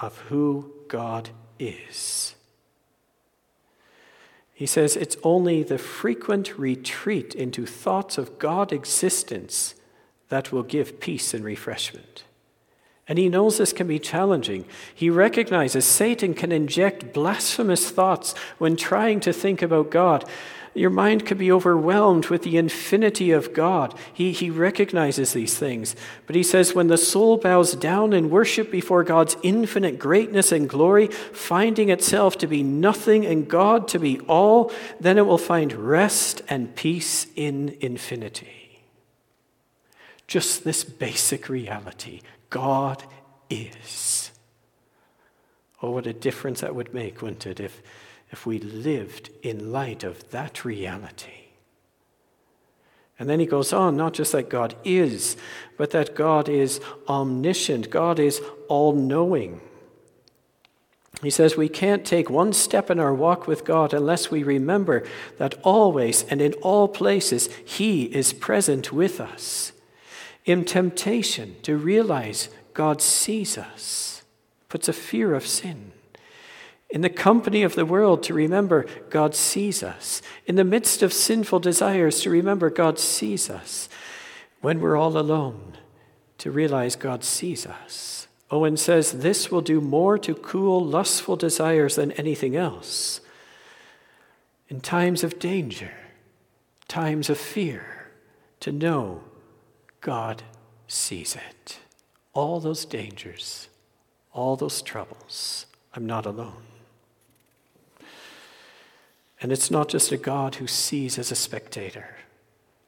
[0.00, 2.34] of who God is.
[4.54, 9.74] He says it's only the frequent retreat into thoughts of God existence
[10.30, 12.24] that will give peace and refreshment.
[13.06, 14.64] And he knows this can be challenging.
[14.94, 20.24] He recognizes Satan can inject blasphemous thoughts when trying to think about God.
[20.74, 23.94] Your mind could be overwhelmed with the infinity of God.
[24.12, 25.94] He, he recognizes these things.
[26.26, 30.68] But he says, when the soul bows down in worship before God's infinite greatness and
[30.68, 35.72] glory, finding itself to be nothing and God to be all, then it will find
[35.74, 38.80] rest and peace in infinity.
[40.26, 43.04] Just this basic reality God
[43.50, 44.30] is.
[45.82, 47.82] Oh, what a difference that would make, wouldn't it, if,
[48.32, 51.42] if we lived in light of that reality?
[53.18, 55.36] And then he goes on, not just that God is,
[55.76, 59.60] but that God is omniscient, God is all knowing.
[61.22, 65.04] He says we can't take one step in our walk with God unless we remember
[65.38, 69.72] that always and in all places He is present with us
[70.44, 74.22] in temptation to realize God sees us,
[74.68, 75.91] puts a fear of sin.
[76.92, 80.20] In the company of the world, to remember God sees us.
[80.44, 83.88] In the midst of sinful desires, to remember God sees us.
[84.60, 85.78] When we're all alone,
[86.36, 88.28] to realize God sees us.
[88.50, 93.22] Owen says this will do more to cool lustful desires than anything else.
[94.68, 95.92] In times of danger,
[96.88, 98.10] times of fear,
[98.60, 99.22] to know
[100.02, 100.42] God
[100.86, 101.78] sees it.
[102.34, 103.68] All those dangers,
[104.34, 105.64] all those troubles,
[105.94, 106.64] I'm not alone.
[109.42, 112.16] And it's not just a God who sees as a spectator,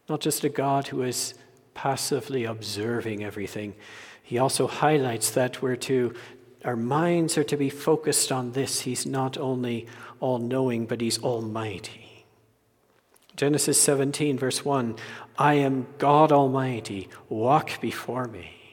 [0.09, 1.35] not just a God who is
[1.75, 3.75] passively observing everything.
[4.23, 6.15] He also highlights that we're to,
[6.65, 8.83] our minds are to be focused on this.
[8.83, 9.89] He's not only
[10.21, 12.25] all knowing, but He's almighty.
[13.35, 14.95] Genesis 17, verse 1
[15.37, 18.65] I am God Almighty, walk before me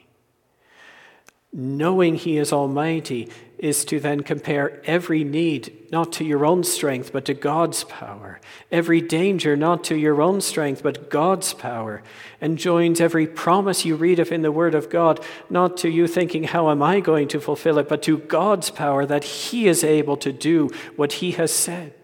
[1.52, 3.28] knowing He is Almighty
[3.62, 8.40] is to then compare every need not to your own strength, but to God's power,
[8.72, 12.02] every danger not to your own strength, but God's power,
[12.40, 16.08] and joins every promise you read of in the Word of God not to you
[16.08, 19.84] thinking, How am I going to fulfill it, but to God's power that He is
[19.84, 21.94] able to do what He has said.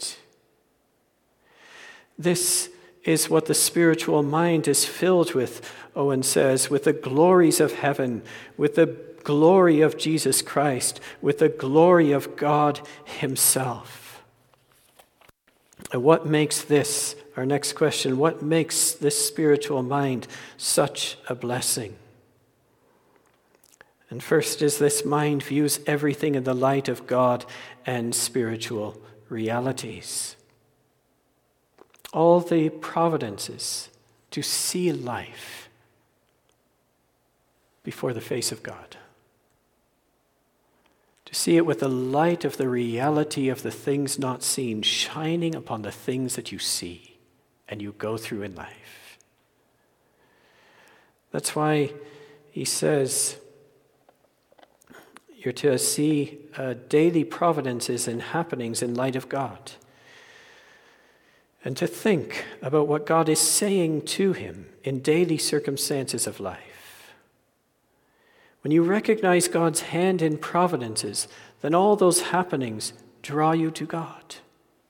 [2.16, 2.70] This
[3.02, 8.22] is what the spiritual mind is filled with, Owen says, with the glories of heaven,
[8.56, 14.22] with the glory of Jesus Christ, with the glory of God Himself.
[15.93, 20.26] And what makes this, our next question, what makes this spiritual mind
[20.57, 21.97] such a blessing?
[24.09, 27.45] And first is this mind views everything in the light of God
[27.85, 28.99] and spiritual
[29.29, 30.37] realities.
[32.14, 33.91] All the providences
[34.31, 35.68] to see life
[37.83, 38.97] before the face of God
[41.29, 45.55] to see it with the light of the reality of the things not seen shining
[45.55, 47.18] upon the things that you see
[47.68, 49.18] and you go through in life.
[51.31, 51.93] That's why
[52.51, 53.37] he says
[55.37, 59.72] you're to see uh, daily providences and happenings in light of God.
[61.62, 66.68] And to think about what God is saying to him in daily circumstances of life.
[68.69, 71.27] When you recognize God's hand in providences,
[71.62, 72.93] then all those happenings
[73.23, 74.35] draw you to God,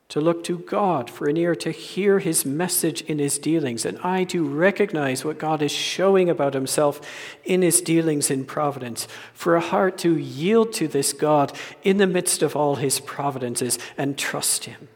[0.09, 3.97] to look to God for an ear to hear his message in his dealings, and
[4.03, 7.01] eye to recognize what God is showing about himself
[7.45, 12.09] in his dealings in providence, for a heart to yield to this God in the
[12.09, 14.89] midst of all his providences and trust him.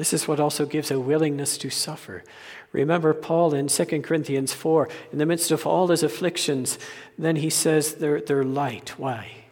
[0.00, 2.24] This is what also gives a willingness to suffer.
[2.72, 6.78] Remember Paul in 2 Corinthians 4, in the midst of all his afflictions,
[7.18, 8.98] then he says they're, they're light.
[8.98, 9.44] Why?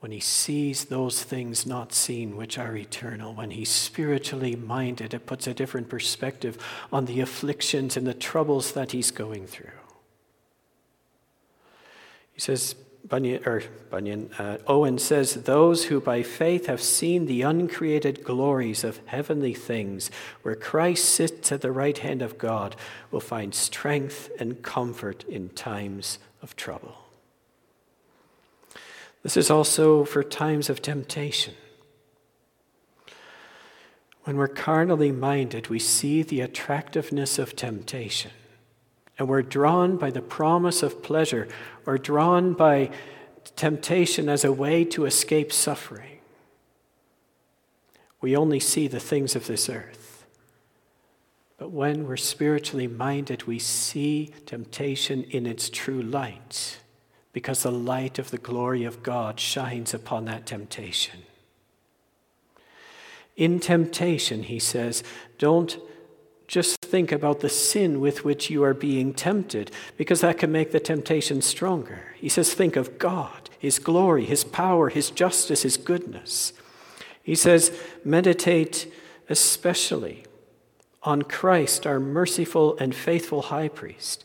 [0.00, 5.24] When he sees those things not seen, which are eternal, when he's spiritually minded, it
[5.24, 6.58] puts a different perspective
[6.92, 9.70] on the afflictions and the troubles that he's going through.
[12.34, 12.74] He says,
[13.08, 18.82] Bunyan, or Bunyan, uh, Owen says, Those who by faith have seen the uncreated glories
[18.84, 20.10] of heavenly things,
[20.42, 22.74] where Christ sits at the right hand of God,
[23.10, 26.96] will find strength and comfort in times of trouble.
[29.22, 31.54] This is also for times of temptation.
[34.24, 38.32] When we're carnally minded, we see the attractiveness of temptation
[39.18, 41.48] and we're drawn by the promise of pleasure
[41.86, 42.90] or drawn by
[43.54, 46.18] temptation as a way to escape suffering.
[48.20, 50.26] We only see the things of this earth.
[51.58, 56.78] But when we're spiritually minded, we see temptation in its true light
[57.32, 61.22] because the light of the glory of God shines upon that temptation.
[63.36, 65.02] In temptation, he says,
[65.38, 65.78] don't
[66.46, 70.72] just think about the sin with which you are being tempted, because that can make
[70.72, 72.14] the temptation stronger.
[72.16, 76.52] He says, think of God, His glory, His power, His justice, His goodness.
[77.22, 78.92] He says, meditate
[79.28, 80.24] especially
[81.02, 84.24] on Christ, our merciful and faithful high priest.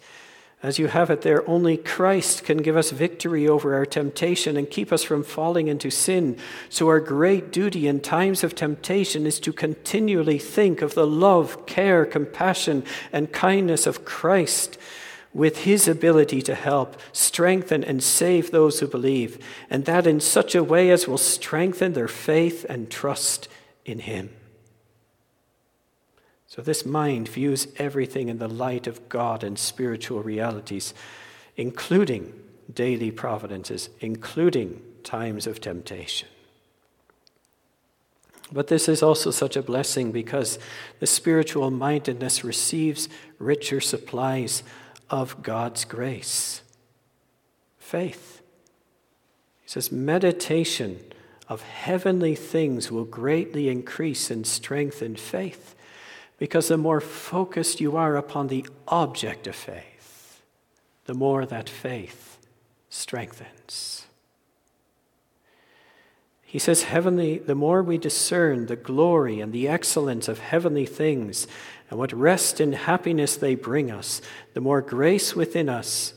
[0.63, 4.69] As you have it there, only Christ can give us victory over our temptation and
[4.69, 6.37] keep us from falling into sin.
[6.69, 11.65] So, our great duty in times of temptation is to continually think of the love,
[11.65, 14.77] care, compassion, and kindness of Christ
[15.33, 20.53] with his ability to help, strengthen, and save those who believe, and that in such
[20.53, 23.47] a way as will strengthen their faith and trust
[23.83, 24.29] in him.
[26.51, 30.93] So, this mind views everything in the light of God and spiritual realities,
[31.55, 32.33] including
[32.73, 36.27] daily providences, including times of temptation.
[38.51, 40.59] But this is also such a blessing because
[40.99, 43.07] the spiritual mindedness receives
[43.39, 44.61] richer supplies
[45.09, 46.63] of God's grace.
[47.79, 48.41] Faith.
[49.61, 50.99] He says, meditation
[51.47, 55.75] of heavenly things will greatly increase in strength and faith
[56.41, 60.41] because the more focused you are upon the object of faith,
[61.05, 62.39] the more that faith
[62.89, 64.07] strengthens.
[66.41, 71.45] He says, Heavenly, the more we discern the glory and the excellence of heavenly things
[71.91, 74.19] and what rest and happiness they bring us,
[74.55, 76.15] the more grace within us,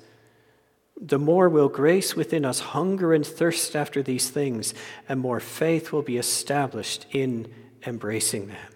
[0.98, 4.72] the more will grace within us hunger and thirst after these things,
[5.06, 7.52] and more faith will be established in
[7.84, 8.73] embracing them.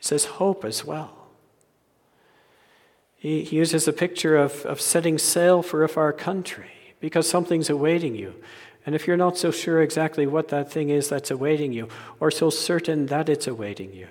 [0.00, 1.28] He says, hope as well.
[3.16, 7.68] He, he uses a picture of, of setting sail for a far country because something's
[7.68, 8.34] awaiting you.
[8.86, 11.88] And if you're not so sure exactly what that thing is that's awaiting you,
[12.18, 14.08] or so certain that it's awaiting you,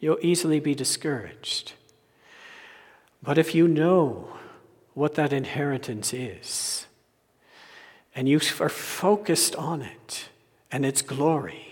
[0.00, 1.74] you'll easily be discouraged.
[3.22, 4.36] But if you know
[4.94, 6.86] what that inheritance is,
[8.16, 10.28] and you are focused on it
[10.72, 11.67] and its glory,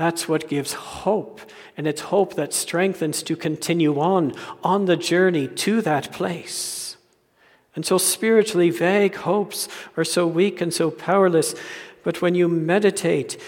[0.00, 1.42] that's what gives hope.
[1.76, 4.32] And it's hope that strengthens to continue on
[4.64, 6.96] on the journey to that place.
[7.76, 11.54] And so spiritually vague hopes are so weak and so powerless.
[12.02, 13.38] But when you meditate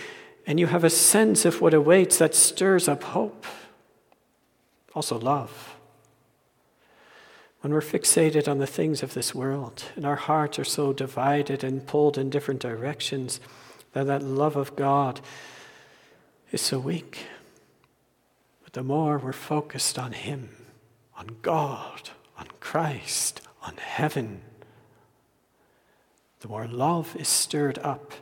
[0.47, 3.47] and you have a sense of what awaits, that stirs up hope.
[4.95, 5.75] Also, love.
[7.63, 11.65] When we're fixated on the things of this world and our hearts are so divided
[11.65, 13.41] and pulled in different directions,
[13.95, 15.23] that that love of God
[16.53, 17.27] is so weak.
[18.63, 20.51] But the more we're focused on Him,
[21.17, 24.43] on God, on Christ, on heaven,
[26.41, 28.13] the more love is stirred up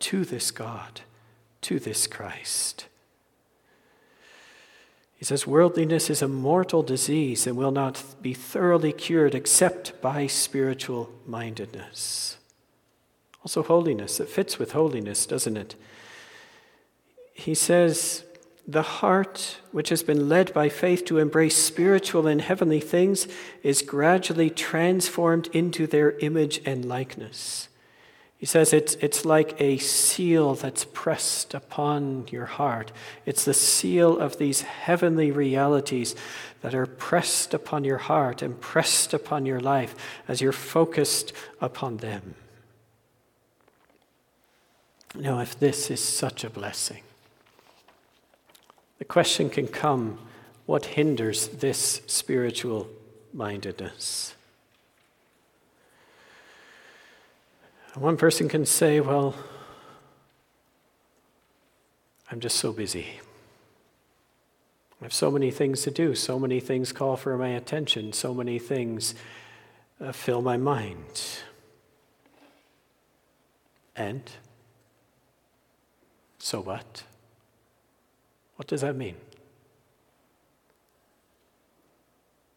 [0.00, 1.02] to this God,
[1.62, 2.86] to this Christ.
[5.16, 10.26] He says, Worldliness is a mortal disease and will not be thoroughly cured except by
[10.26, 12.36] spiritual mindedness.
[13.42, 14.20] Also, holiness.
[14.20, 15.74] It fits with holiness, doesn't it?
[17.34, 18.24] He says,
[18.66, 23.28] the heart, which has been led by faith to embrace spiritual and heavenly things,
[23.62, 27.68] is gradually transformed into their image and likeness.
[28.38, 32.92] He says it's, it's like a seal that's pressed upon your heart.
[33.26, 36.14] It's the seal of these heavenly realities
[36.60, 39.94] that are pressed upon your heart and pressed upon your life
[40.26, 42.34] as you're focused upon them.
[45.14, 47.02] Now, if this is such a blessing,
[48.98, 50.18] the question can come
[50.66, 52.88] what hinders this spiritual
[53.32, 54.34] mindedness?
[57.94, 59.34] One person can say, Well,
[62.30, 63.20] I'm just so busy.
[65.00, 68.32] I have so many things to do, so many things call for my attention, so
[68.32, 69.14] many things
[70.00, 71.40] uh, fill my mind.
[73.94, 74.22] And
[76.38, 77.04] so what?
[78.56, 79.16] What does that mean?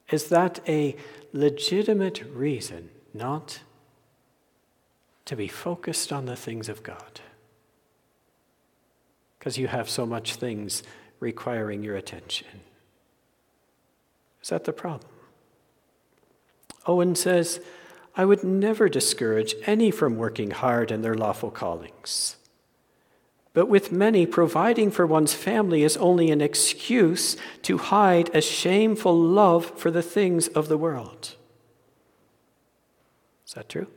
[0.09, 0.95] Is that a
[1.33, 3.59] legitimate reason not
[5.25, 7.19] to be focused on the things of God?
[9.37, 10.83] Because you have so much things
[11.19, 12.61] requiring your attention.
[14.41, 15.11] Is that the problem?
[16.85, 17.59] Owen says,
[18.15, 22.36] I would never discourage any from working hard in their lawful callings.
[23.57, 29.19] But with many, providing for one's family is only an excuse to hide a shameful
[29.19, 31.33] love for the things of the world.
[33.47, 33.87] Is that true?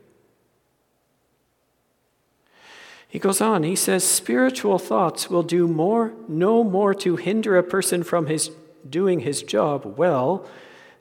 [3.07, 7.63] He goes on, he says, spiritual thoughts will do more, no more to hinder a
[7.63, 8.51] person from his
[8.89, 10.49] doing his job well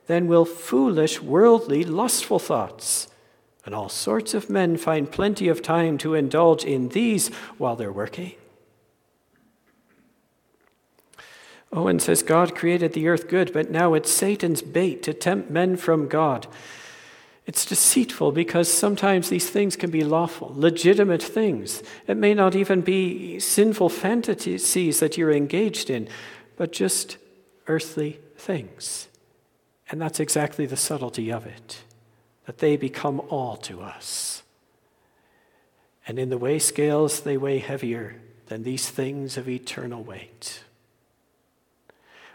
[0.08, 3.08] than will foolish, worldly, lustful thoughts.
[3.66, 7.90] And all sorts of men find plenty of time to indulge in these while they're
[7.90, 8.34] working.
[11.72, 15.78] Owen says God created the earth good, but now it's Satan's bait to tempt men
[15.78, 16.48] from God.
[17.46, 21.82] It's deceitful because sometimes these things can be lawful, legitimate things.
[22.08, 26.08] It may not even be sinful fantasies that you're engaged in,
[26.58, 27.18] but just
[27.68, 29.08] earthly things.
[29.90, 31.80] And that's exactly the subtlety of it,
[32.46, 34.44] that they become all to us.
[36.08, 40.64] And in the weigh scales, they weigh heavier than these things of eternal weight.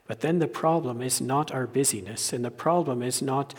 [0.07, 3.55] But then the problem is not our busyness, and the problem is not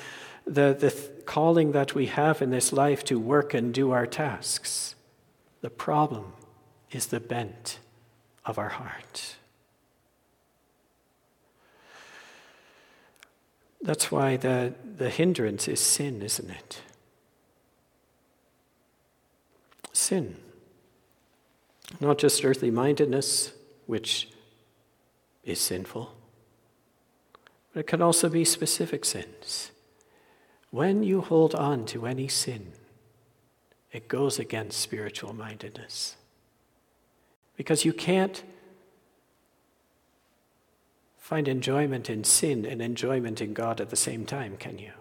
[0.46, 0.92] the, the
[1.26, 4.96] calling that we have in this life to work and do our tasks.
[5.62, 6.34] The problem
[6.92, 7.80] is the bent
[8.46, 9.36] of our heart.
[13.82, 16.82] That's why the, the hindrance is sin, isn't it?
[19.94, 20.38] Sin.
[22.00, 23.52] Not just earthly mindedness,
[23.86, 24.30] which
[25.44, 26.15] is sinful,
[27.76, 29.72] but it can also be specific sins.
[30.72, 32.72] When you hold on to any sin,
[33.92, 36.16] it goes against spiritual mindedness.
[37.58, 38.46] Because you can't
[41.18, 44.94] find enjoyment in sin and enjoyment in God at the same time, can you?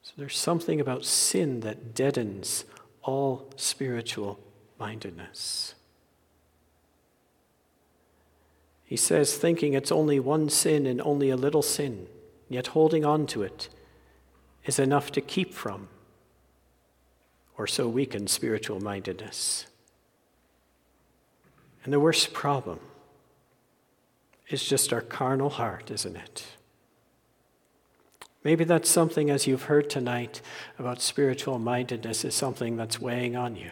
[0.00, 2.64] So there's something about sin that deadens
[3.02, 4.40] all spiritual
[4.78, 5.74] mindedness.
[8.92, 12.08] He says, thinking it's only one sin and only a little sin,
[12.50, 13.70] yet holding on to it
[14.66, 15.88] is enough to keep from
[17.56, 19.64] or so weaken spiritual mindedness.
[21.84, 22.80] And the worst problem
[24.50, 26.44] is just our carnal heart, isn't it?
[28.44, 30.42] Maybe that's something, as you've heard tonight
[30.78, 33.70] about spiritual mindedness, is something that's weighing on you.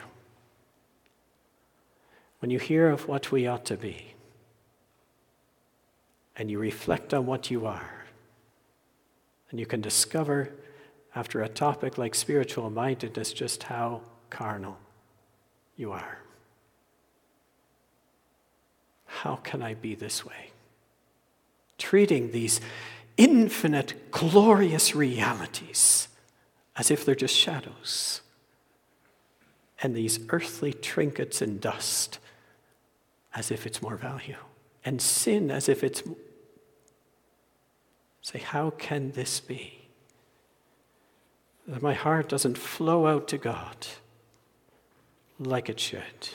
[2.39, 4.15] When you hear of what we ought to be,
[6.41, 8.07] and you reflect on what you are,
[9.51, 10.51] and you can discover
[11.15, 14.79] after a topic like spiritual mindedness just how carnal
[15.77, 16.17] you are.
[19.05, 20.53] How can I be this way?
[21.77, 22.59] Treating these
[23.19, 26.09] infinite, glorious realities
[26.75, 28.23] as if they're just shadows,
[29.83, 32.19] and these earthly trinkets and dust
[33.35, 34.39] as if it's more value,
[34.87, 36.03] and sin as if it's.
[38.23, 39.89] Say, how can this be?
[41.67, 43.87] That my heart doesn't flow out to God
[45.39, 46.31] like it should.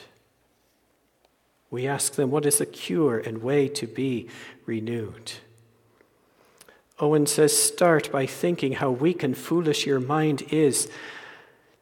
[1.70, 4.28] We ask them, what is the cure and way to be
[4.64, 5.32] renewed?
[6.98, 10.88] Owen says, start by thinking how weak and foolish your mind is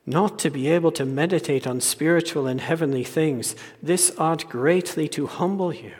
[0.06, 3.54] not to be able to meditate on spiritual and heavenly things.
[3.82, 5.94] This ought greatly to humble you.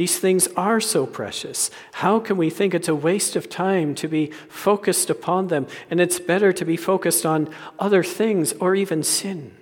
[0.00, 1.70] These things are so precious.
[1.92, 6.00] How can we think it's a waste of time to be focused upon them and
[6.00, 9.54] it's better to be focused on other things or even sin?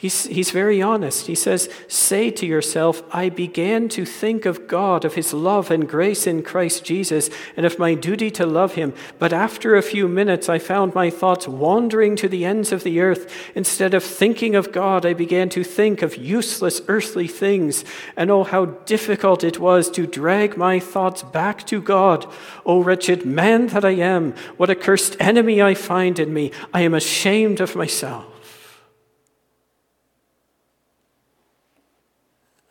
[0.00, 1.26] He's, he's very honest.
[1.26, 5.86] He says, Say to yourself, I began to think of God, of His love and
[5.86, 8.94] grace in Christ Jesus, and of my duty to love Him.
[9.18, 12.98] But after a few minutes, I found my thoughts wandering to the ends of the
[12.98, 13.30] earth.
[13.54, 17.84] Instead of thinking of God, I began to think of useless earthly things.
[18.16, 22.26] And oh, how difficult it was to drag my thoughts back to God.
[22.64, 26.52] Oh, wretched man that I am, what a cursed enemy I find in me.
[26.72, 28.29] I am ashamed of myself.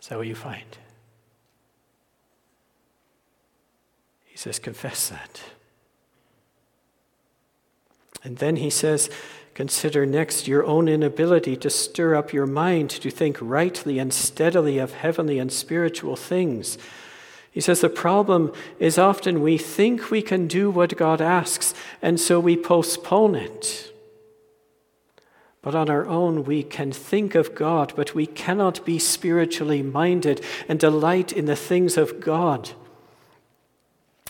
[0.08, 0.78] That what you find?
[4.26, 5.42] He says, confess that.
[8.24, 9.10] And then he says,
[9.54, 14.78] consider next your own inability to stir up your mind to think rightly and steadily
[14.78, 16.78] of heavenly and spiritual things.
[17.52, 22.20] He says the problem is often we think we can do what God asks, and
[22.20, 23.89] so we postpone it.
[25.70, 30.44] But on our own, we can think of God, but we cannot be spiritually minded
[30.68, 32.72] and delight in the things of God.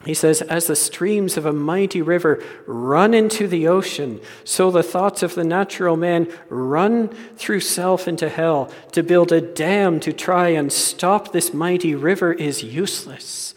[0.04, 4.84] He says, As the streams of a mighty river run into the ocean, so the
[4.84, 8.70] thoughts of the natural man run through self into hell.
[8.92, 13.56] To build a dam to try and stop this mighty river is useless.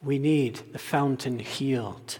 [0.00, 2.18] We need the fountain healed.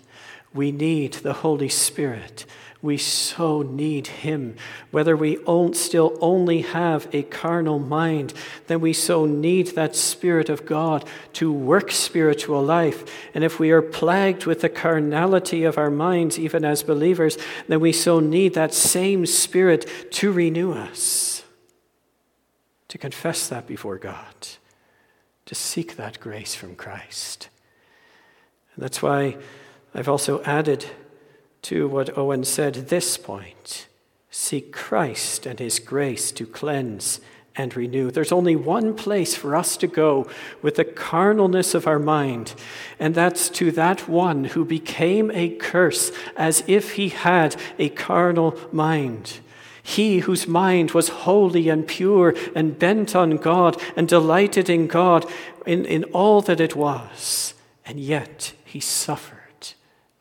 [0.52, 2.44] We need the Holy Spirit.
[2.82, 4.56] We so need Him.
[4.90, 5.38] Whether we
[5.74, 8.32] still only have a carnal mind,
[8.68, 11.04] then we so need that Spirit of God
[11.34, 13.04] to work spiritual life.
[13.34, 17.36] And if we are plagued with the carnality of our minds, even as believers,
[17.68, 21.44] then we so need that same Spirit to renew us,
[22.88, 24.48] to confess that before God,
[25.44, 27.50] to seek that grace from Christ.
[28.74, 29.36] And that's why
[29.94, 30.86] I've also added
[31.62, 33.86] to what Owen said at this point
[34.30, 37.20] seek Christ and his grace to cleanse
[37.56, 38.10] and renew.
[38.10, 40.28] There's only one place for us to go
[40.62, 42.54] with the carnalness of our mind,
[42.98, 48.56] and that's to that one who became a curse as if he had a carnal
[48.72, 49.40] mind.
[49.82, 55.26] He whose mind was holy and pure and bent on God and delighted in God
[55.66, 57.54] in, in all that it was,
[57.84, 59.39] and yet he suffered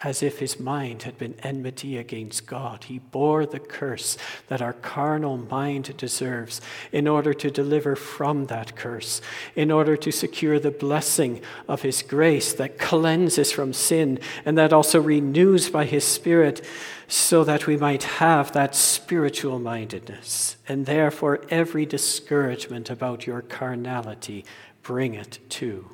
[0.01, 2.85] as if his mind had been enmity against God.
[2.85, 6.61] He bore the curse that our carnal mind deserves
[6.93, 9.19] in order to deliver from that curse,
[9.55, 14.71] in order to secure the blessing of his grace that cleanses from sin and that
[14.71, 16.61] also renews by his Spirit,
[17.07, 20.57] so that we might have that spiritual mindedness.
[20.67, 24.45] And therefore, every discouragement about your carnality,
[24.83, 25.89] bring it to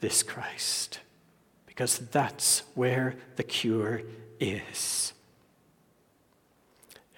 [0.00, 1.00] this Christ
[1.80, 4.02] because that's where the cure
[4.38, 5.14] is.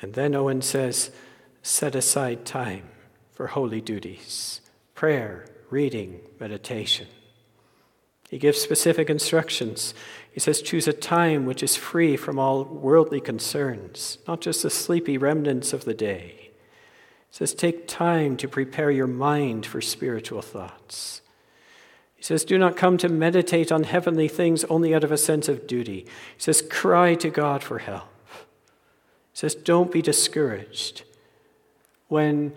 [0.00, 1.10] And then Owen says,
[1.64, 2.84] set aside time
[3.32, 4.60] for holy duties
[4.94, 7.08] prayer, reading, meditation.
[8.30, 9.94] He gives specific instructions.
[10.30, 14.70] He says, choose a time which is free from all worldly concerns, not just the
[14.70, 16.36] sleepy remnants of the day.
[16.38, 16.50] He
[17.32, 21.21] says, take time to prepare your mind for spiritual thoughts.
[22.22, 25.48] He says, Do not come to meditate on heavenly things only out of a sense
[25.48, 26.02] of duty.
[26.36, 28.06] He says, Cry to God for help.
[29.32, 31.02] He says, Don't be discouraged
[32.06, 32.52] when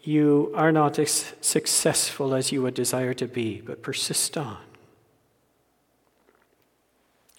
[0.00, 4.58] you are not as successful as you would desire to be, but persist on.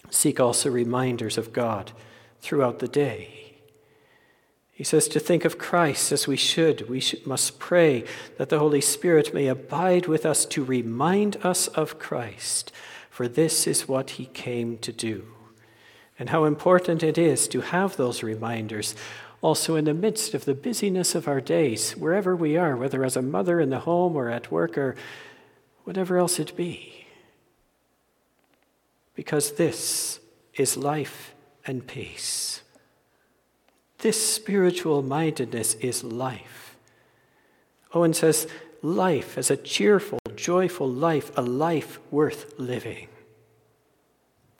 [0.08, 1.92] Seek also reminders of God
[2.40, 3.47] throughout the day.
[4.78, 6.88] He says to think of Christ as we should.
[6.88, 8.04] We should, must pray
[8.36, 12.70] that the Holy Spirit may abide with us to remind us of Christ,
[13.10, 15.26] for this is what he came to do.
[16.16, 18.94] And how important it is to have those reminders
[19.42, 23.16] also in the midst of the busyness of our days, wherever we are, whether as
[23.16, 24.94] a mother in the home or at work or
[25.82, 27.04] whatever else it be.
[29.16, 30.20] Because this
[30.54, 31.34] is life
[31.66, 32.62] and peace.
[33.98, 36.76] This spiritual mindedness is life.
[37.92, 38.46] Owen says,
[38.80, 43.08] life as a cheerful, joyful life, a life worth living.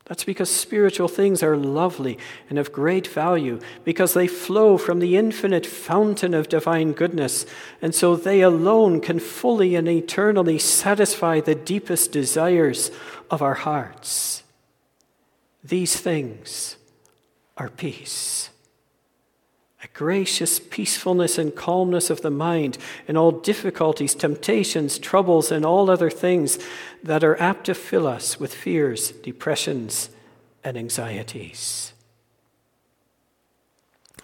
[0.06, 2.18] That's because spiritual things are lovely
[2.48, 7.44] and of great value, because they flow from the infinite fountain of divine goodness,
[7.82, 12.90] and so they alone can fully and eternally satisfy the deepest desires
[13.30, 14.42] of our hearts.
[15.62, 16.76] These things
[17.58, 18.48] are peace
[19.82, 22.76] a gracious peacefulness and calmness of the mind
[23.06, 26.58] in all difficulties, temptations, troubles, and all other things
[27.02, 30.10] that are apt to fill us with fears, depressions,
[30.64, 31.92] and anxieties.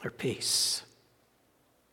[0.05, 0.83] Or peace.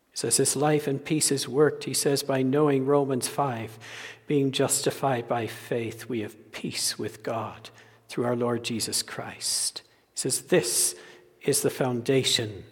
[0.09, 3.77] He says, This life and peace is worked, he says, by knowing Romans 5.
[4.25, 7.69] Being justified by faith, we have peace with God
[8.09, 9.83] through our Lord Jesus Christ.
[10.13, 10.95] He says, This
[11.43, 12.63] is the foundation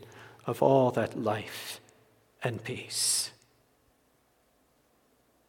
[0.49, 1.79] of all that life
[2.43, 3.29] and peace.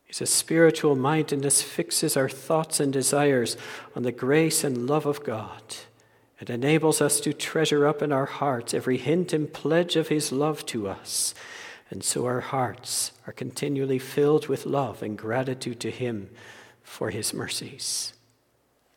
[0.04, 3.56] He says, spiritual mindedness fixes our thoughts and desires
[3.96, 5.62] on the grace and love of God.
[6.38, 10.32] It enables us to treasure up in our hearts every hint and pledge of His
[10.32, 11.34] love to us.
[11.88, 16.28] And so our hearts are continually filled with love and gratitude to Him
[16.82, 18.12] for His mercies.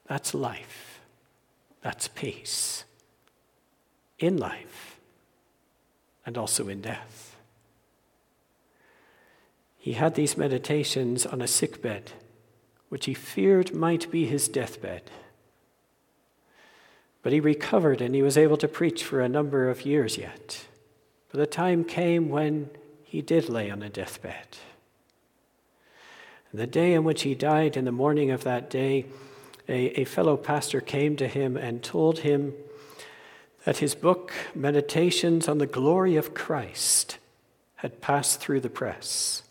[0.07, 0.99] That's life.
[1.81, 2.83] That's peace.
[4.19, 4.92] In life
[6.25, 7.35] and also in death.
[9.77, 12.13] He had these meditations on a sick bed,
[12.89, 15.11] which he feared might be his deathbed.
[17.21, 20.65] But he recovered and he was able to preach for a number of years yet.
[21.29, 22.69] But the time came when
[23.03, 24.57] he did lay on a deathbed.
[26.51, 29.05] And the day in which he died, in the morning of that day,
[29.67, 32.53] a, a fellow pastor came to him and told him
[33.65, 37.17] that his book, Meditations on the Glory of Christ,
[37.75, 39.43] had passed through the press.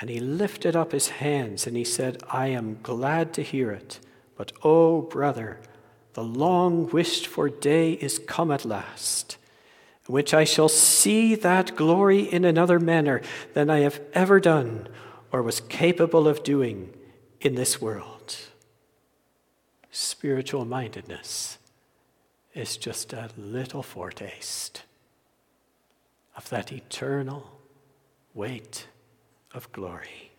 [0.00, 3.98] And he lifted up his hands and he said, I am glad to hear it,
[4.36, 5.58] but oh, brother,
[6.12, 9.38] the long wished for day is come at last,
[10.06, 13.22] in which I shall see that glory in another manner
[13.54, 14.88] than I have ever done
[15.32, 16.92] or was capable of doing
[17.40, 18.36] in this world.
[19.90, 21.58] Spiritual mindedness
[22.56, 24.82] is just a little foretaste
[26.34, 27.60] of that eternal
[28.32, 28.88] weight
[29.52, 30.32] of glory.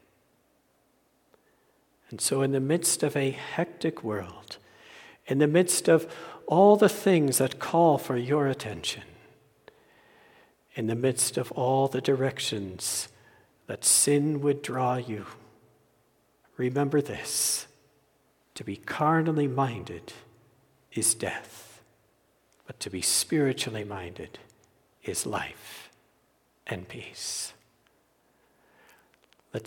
[2.10, 4.58] And so, in the midst of a hectic world,
[5.28, 6.12] in the midst of
[6.48, 9.04] all the things that call for your attention,
[10.74, 13.10] in the midst of all the directions
[13.68, 15.26] that sin would draw you,
[16.56, 17.68] remember this
[18.56, 20.14] to be carnally minded
[20.94, 21.67] is death
[22.68, 24.38] but to be spiritually minded
[25.04, 25.90] is life
[26.68, 27.54] and peace.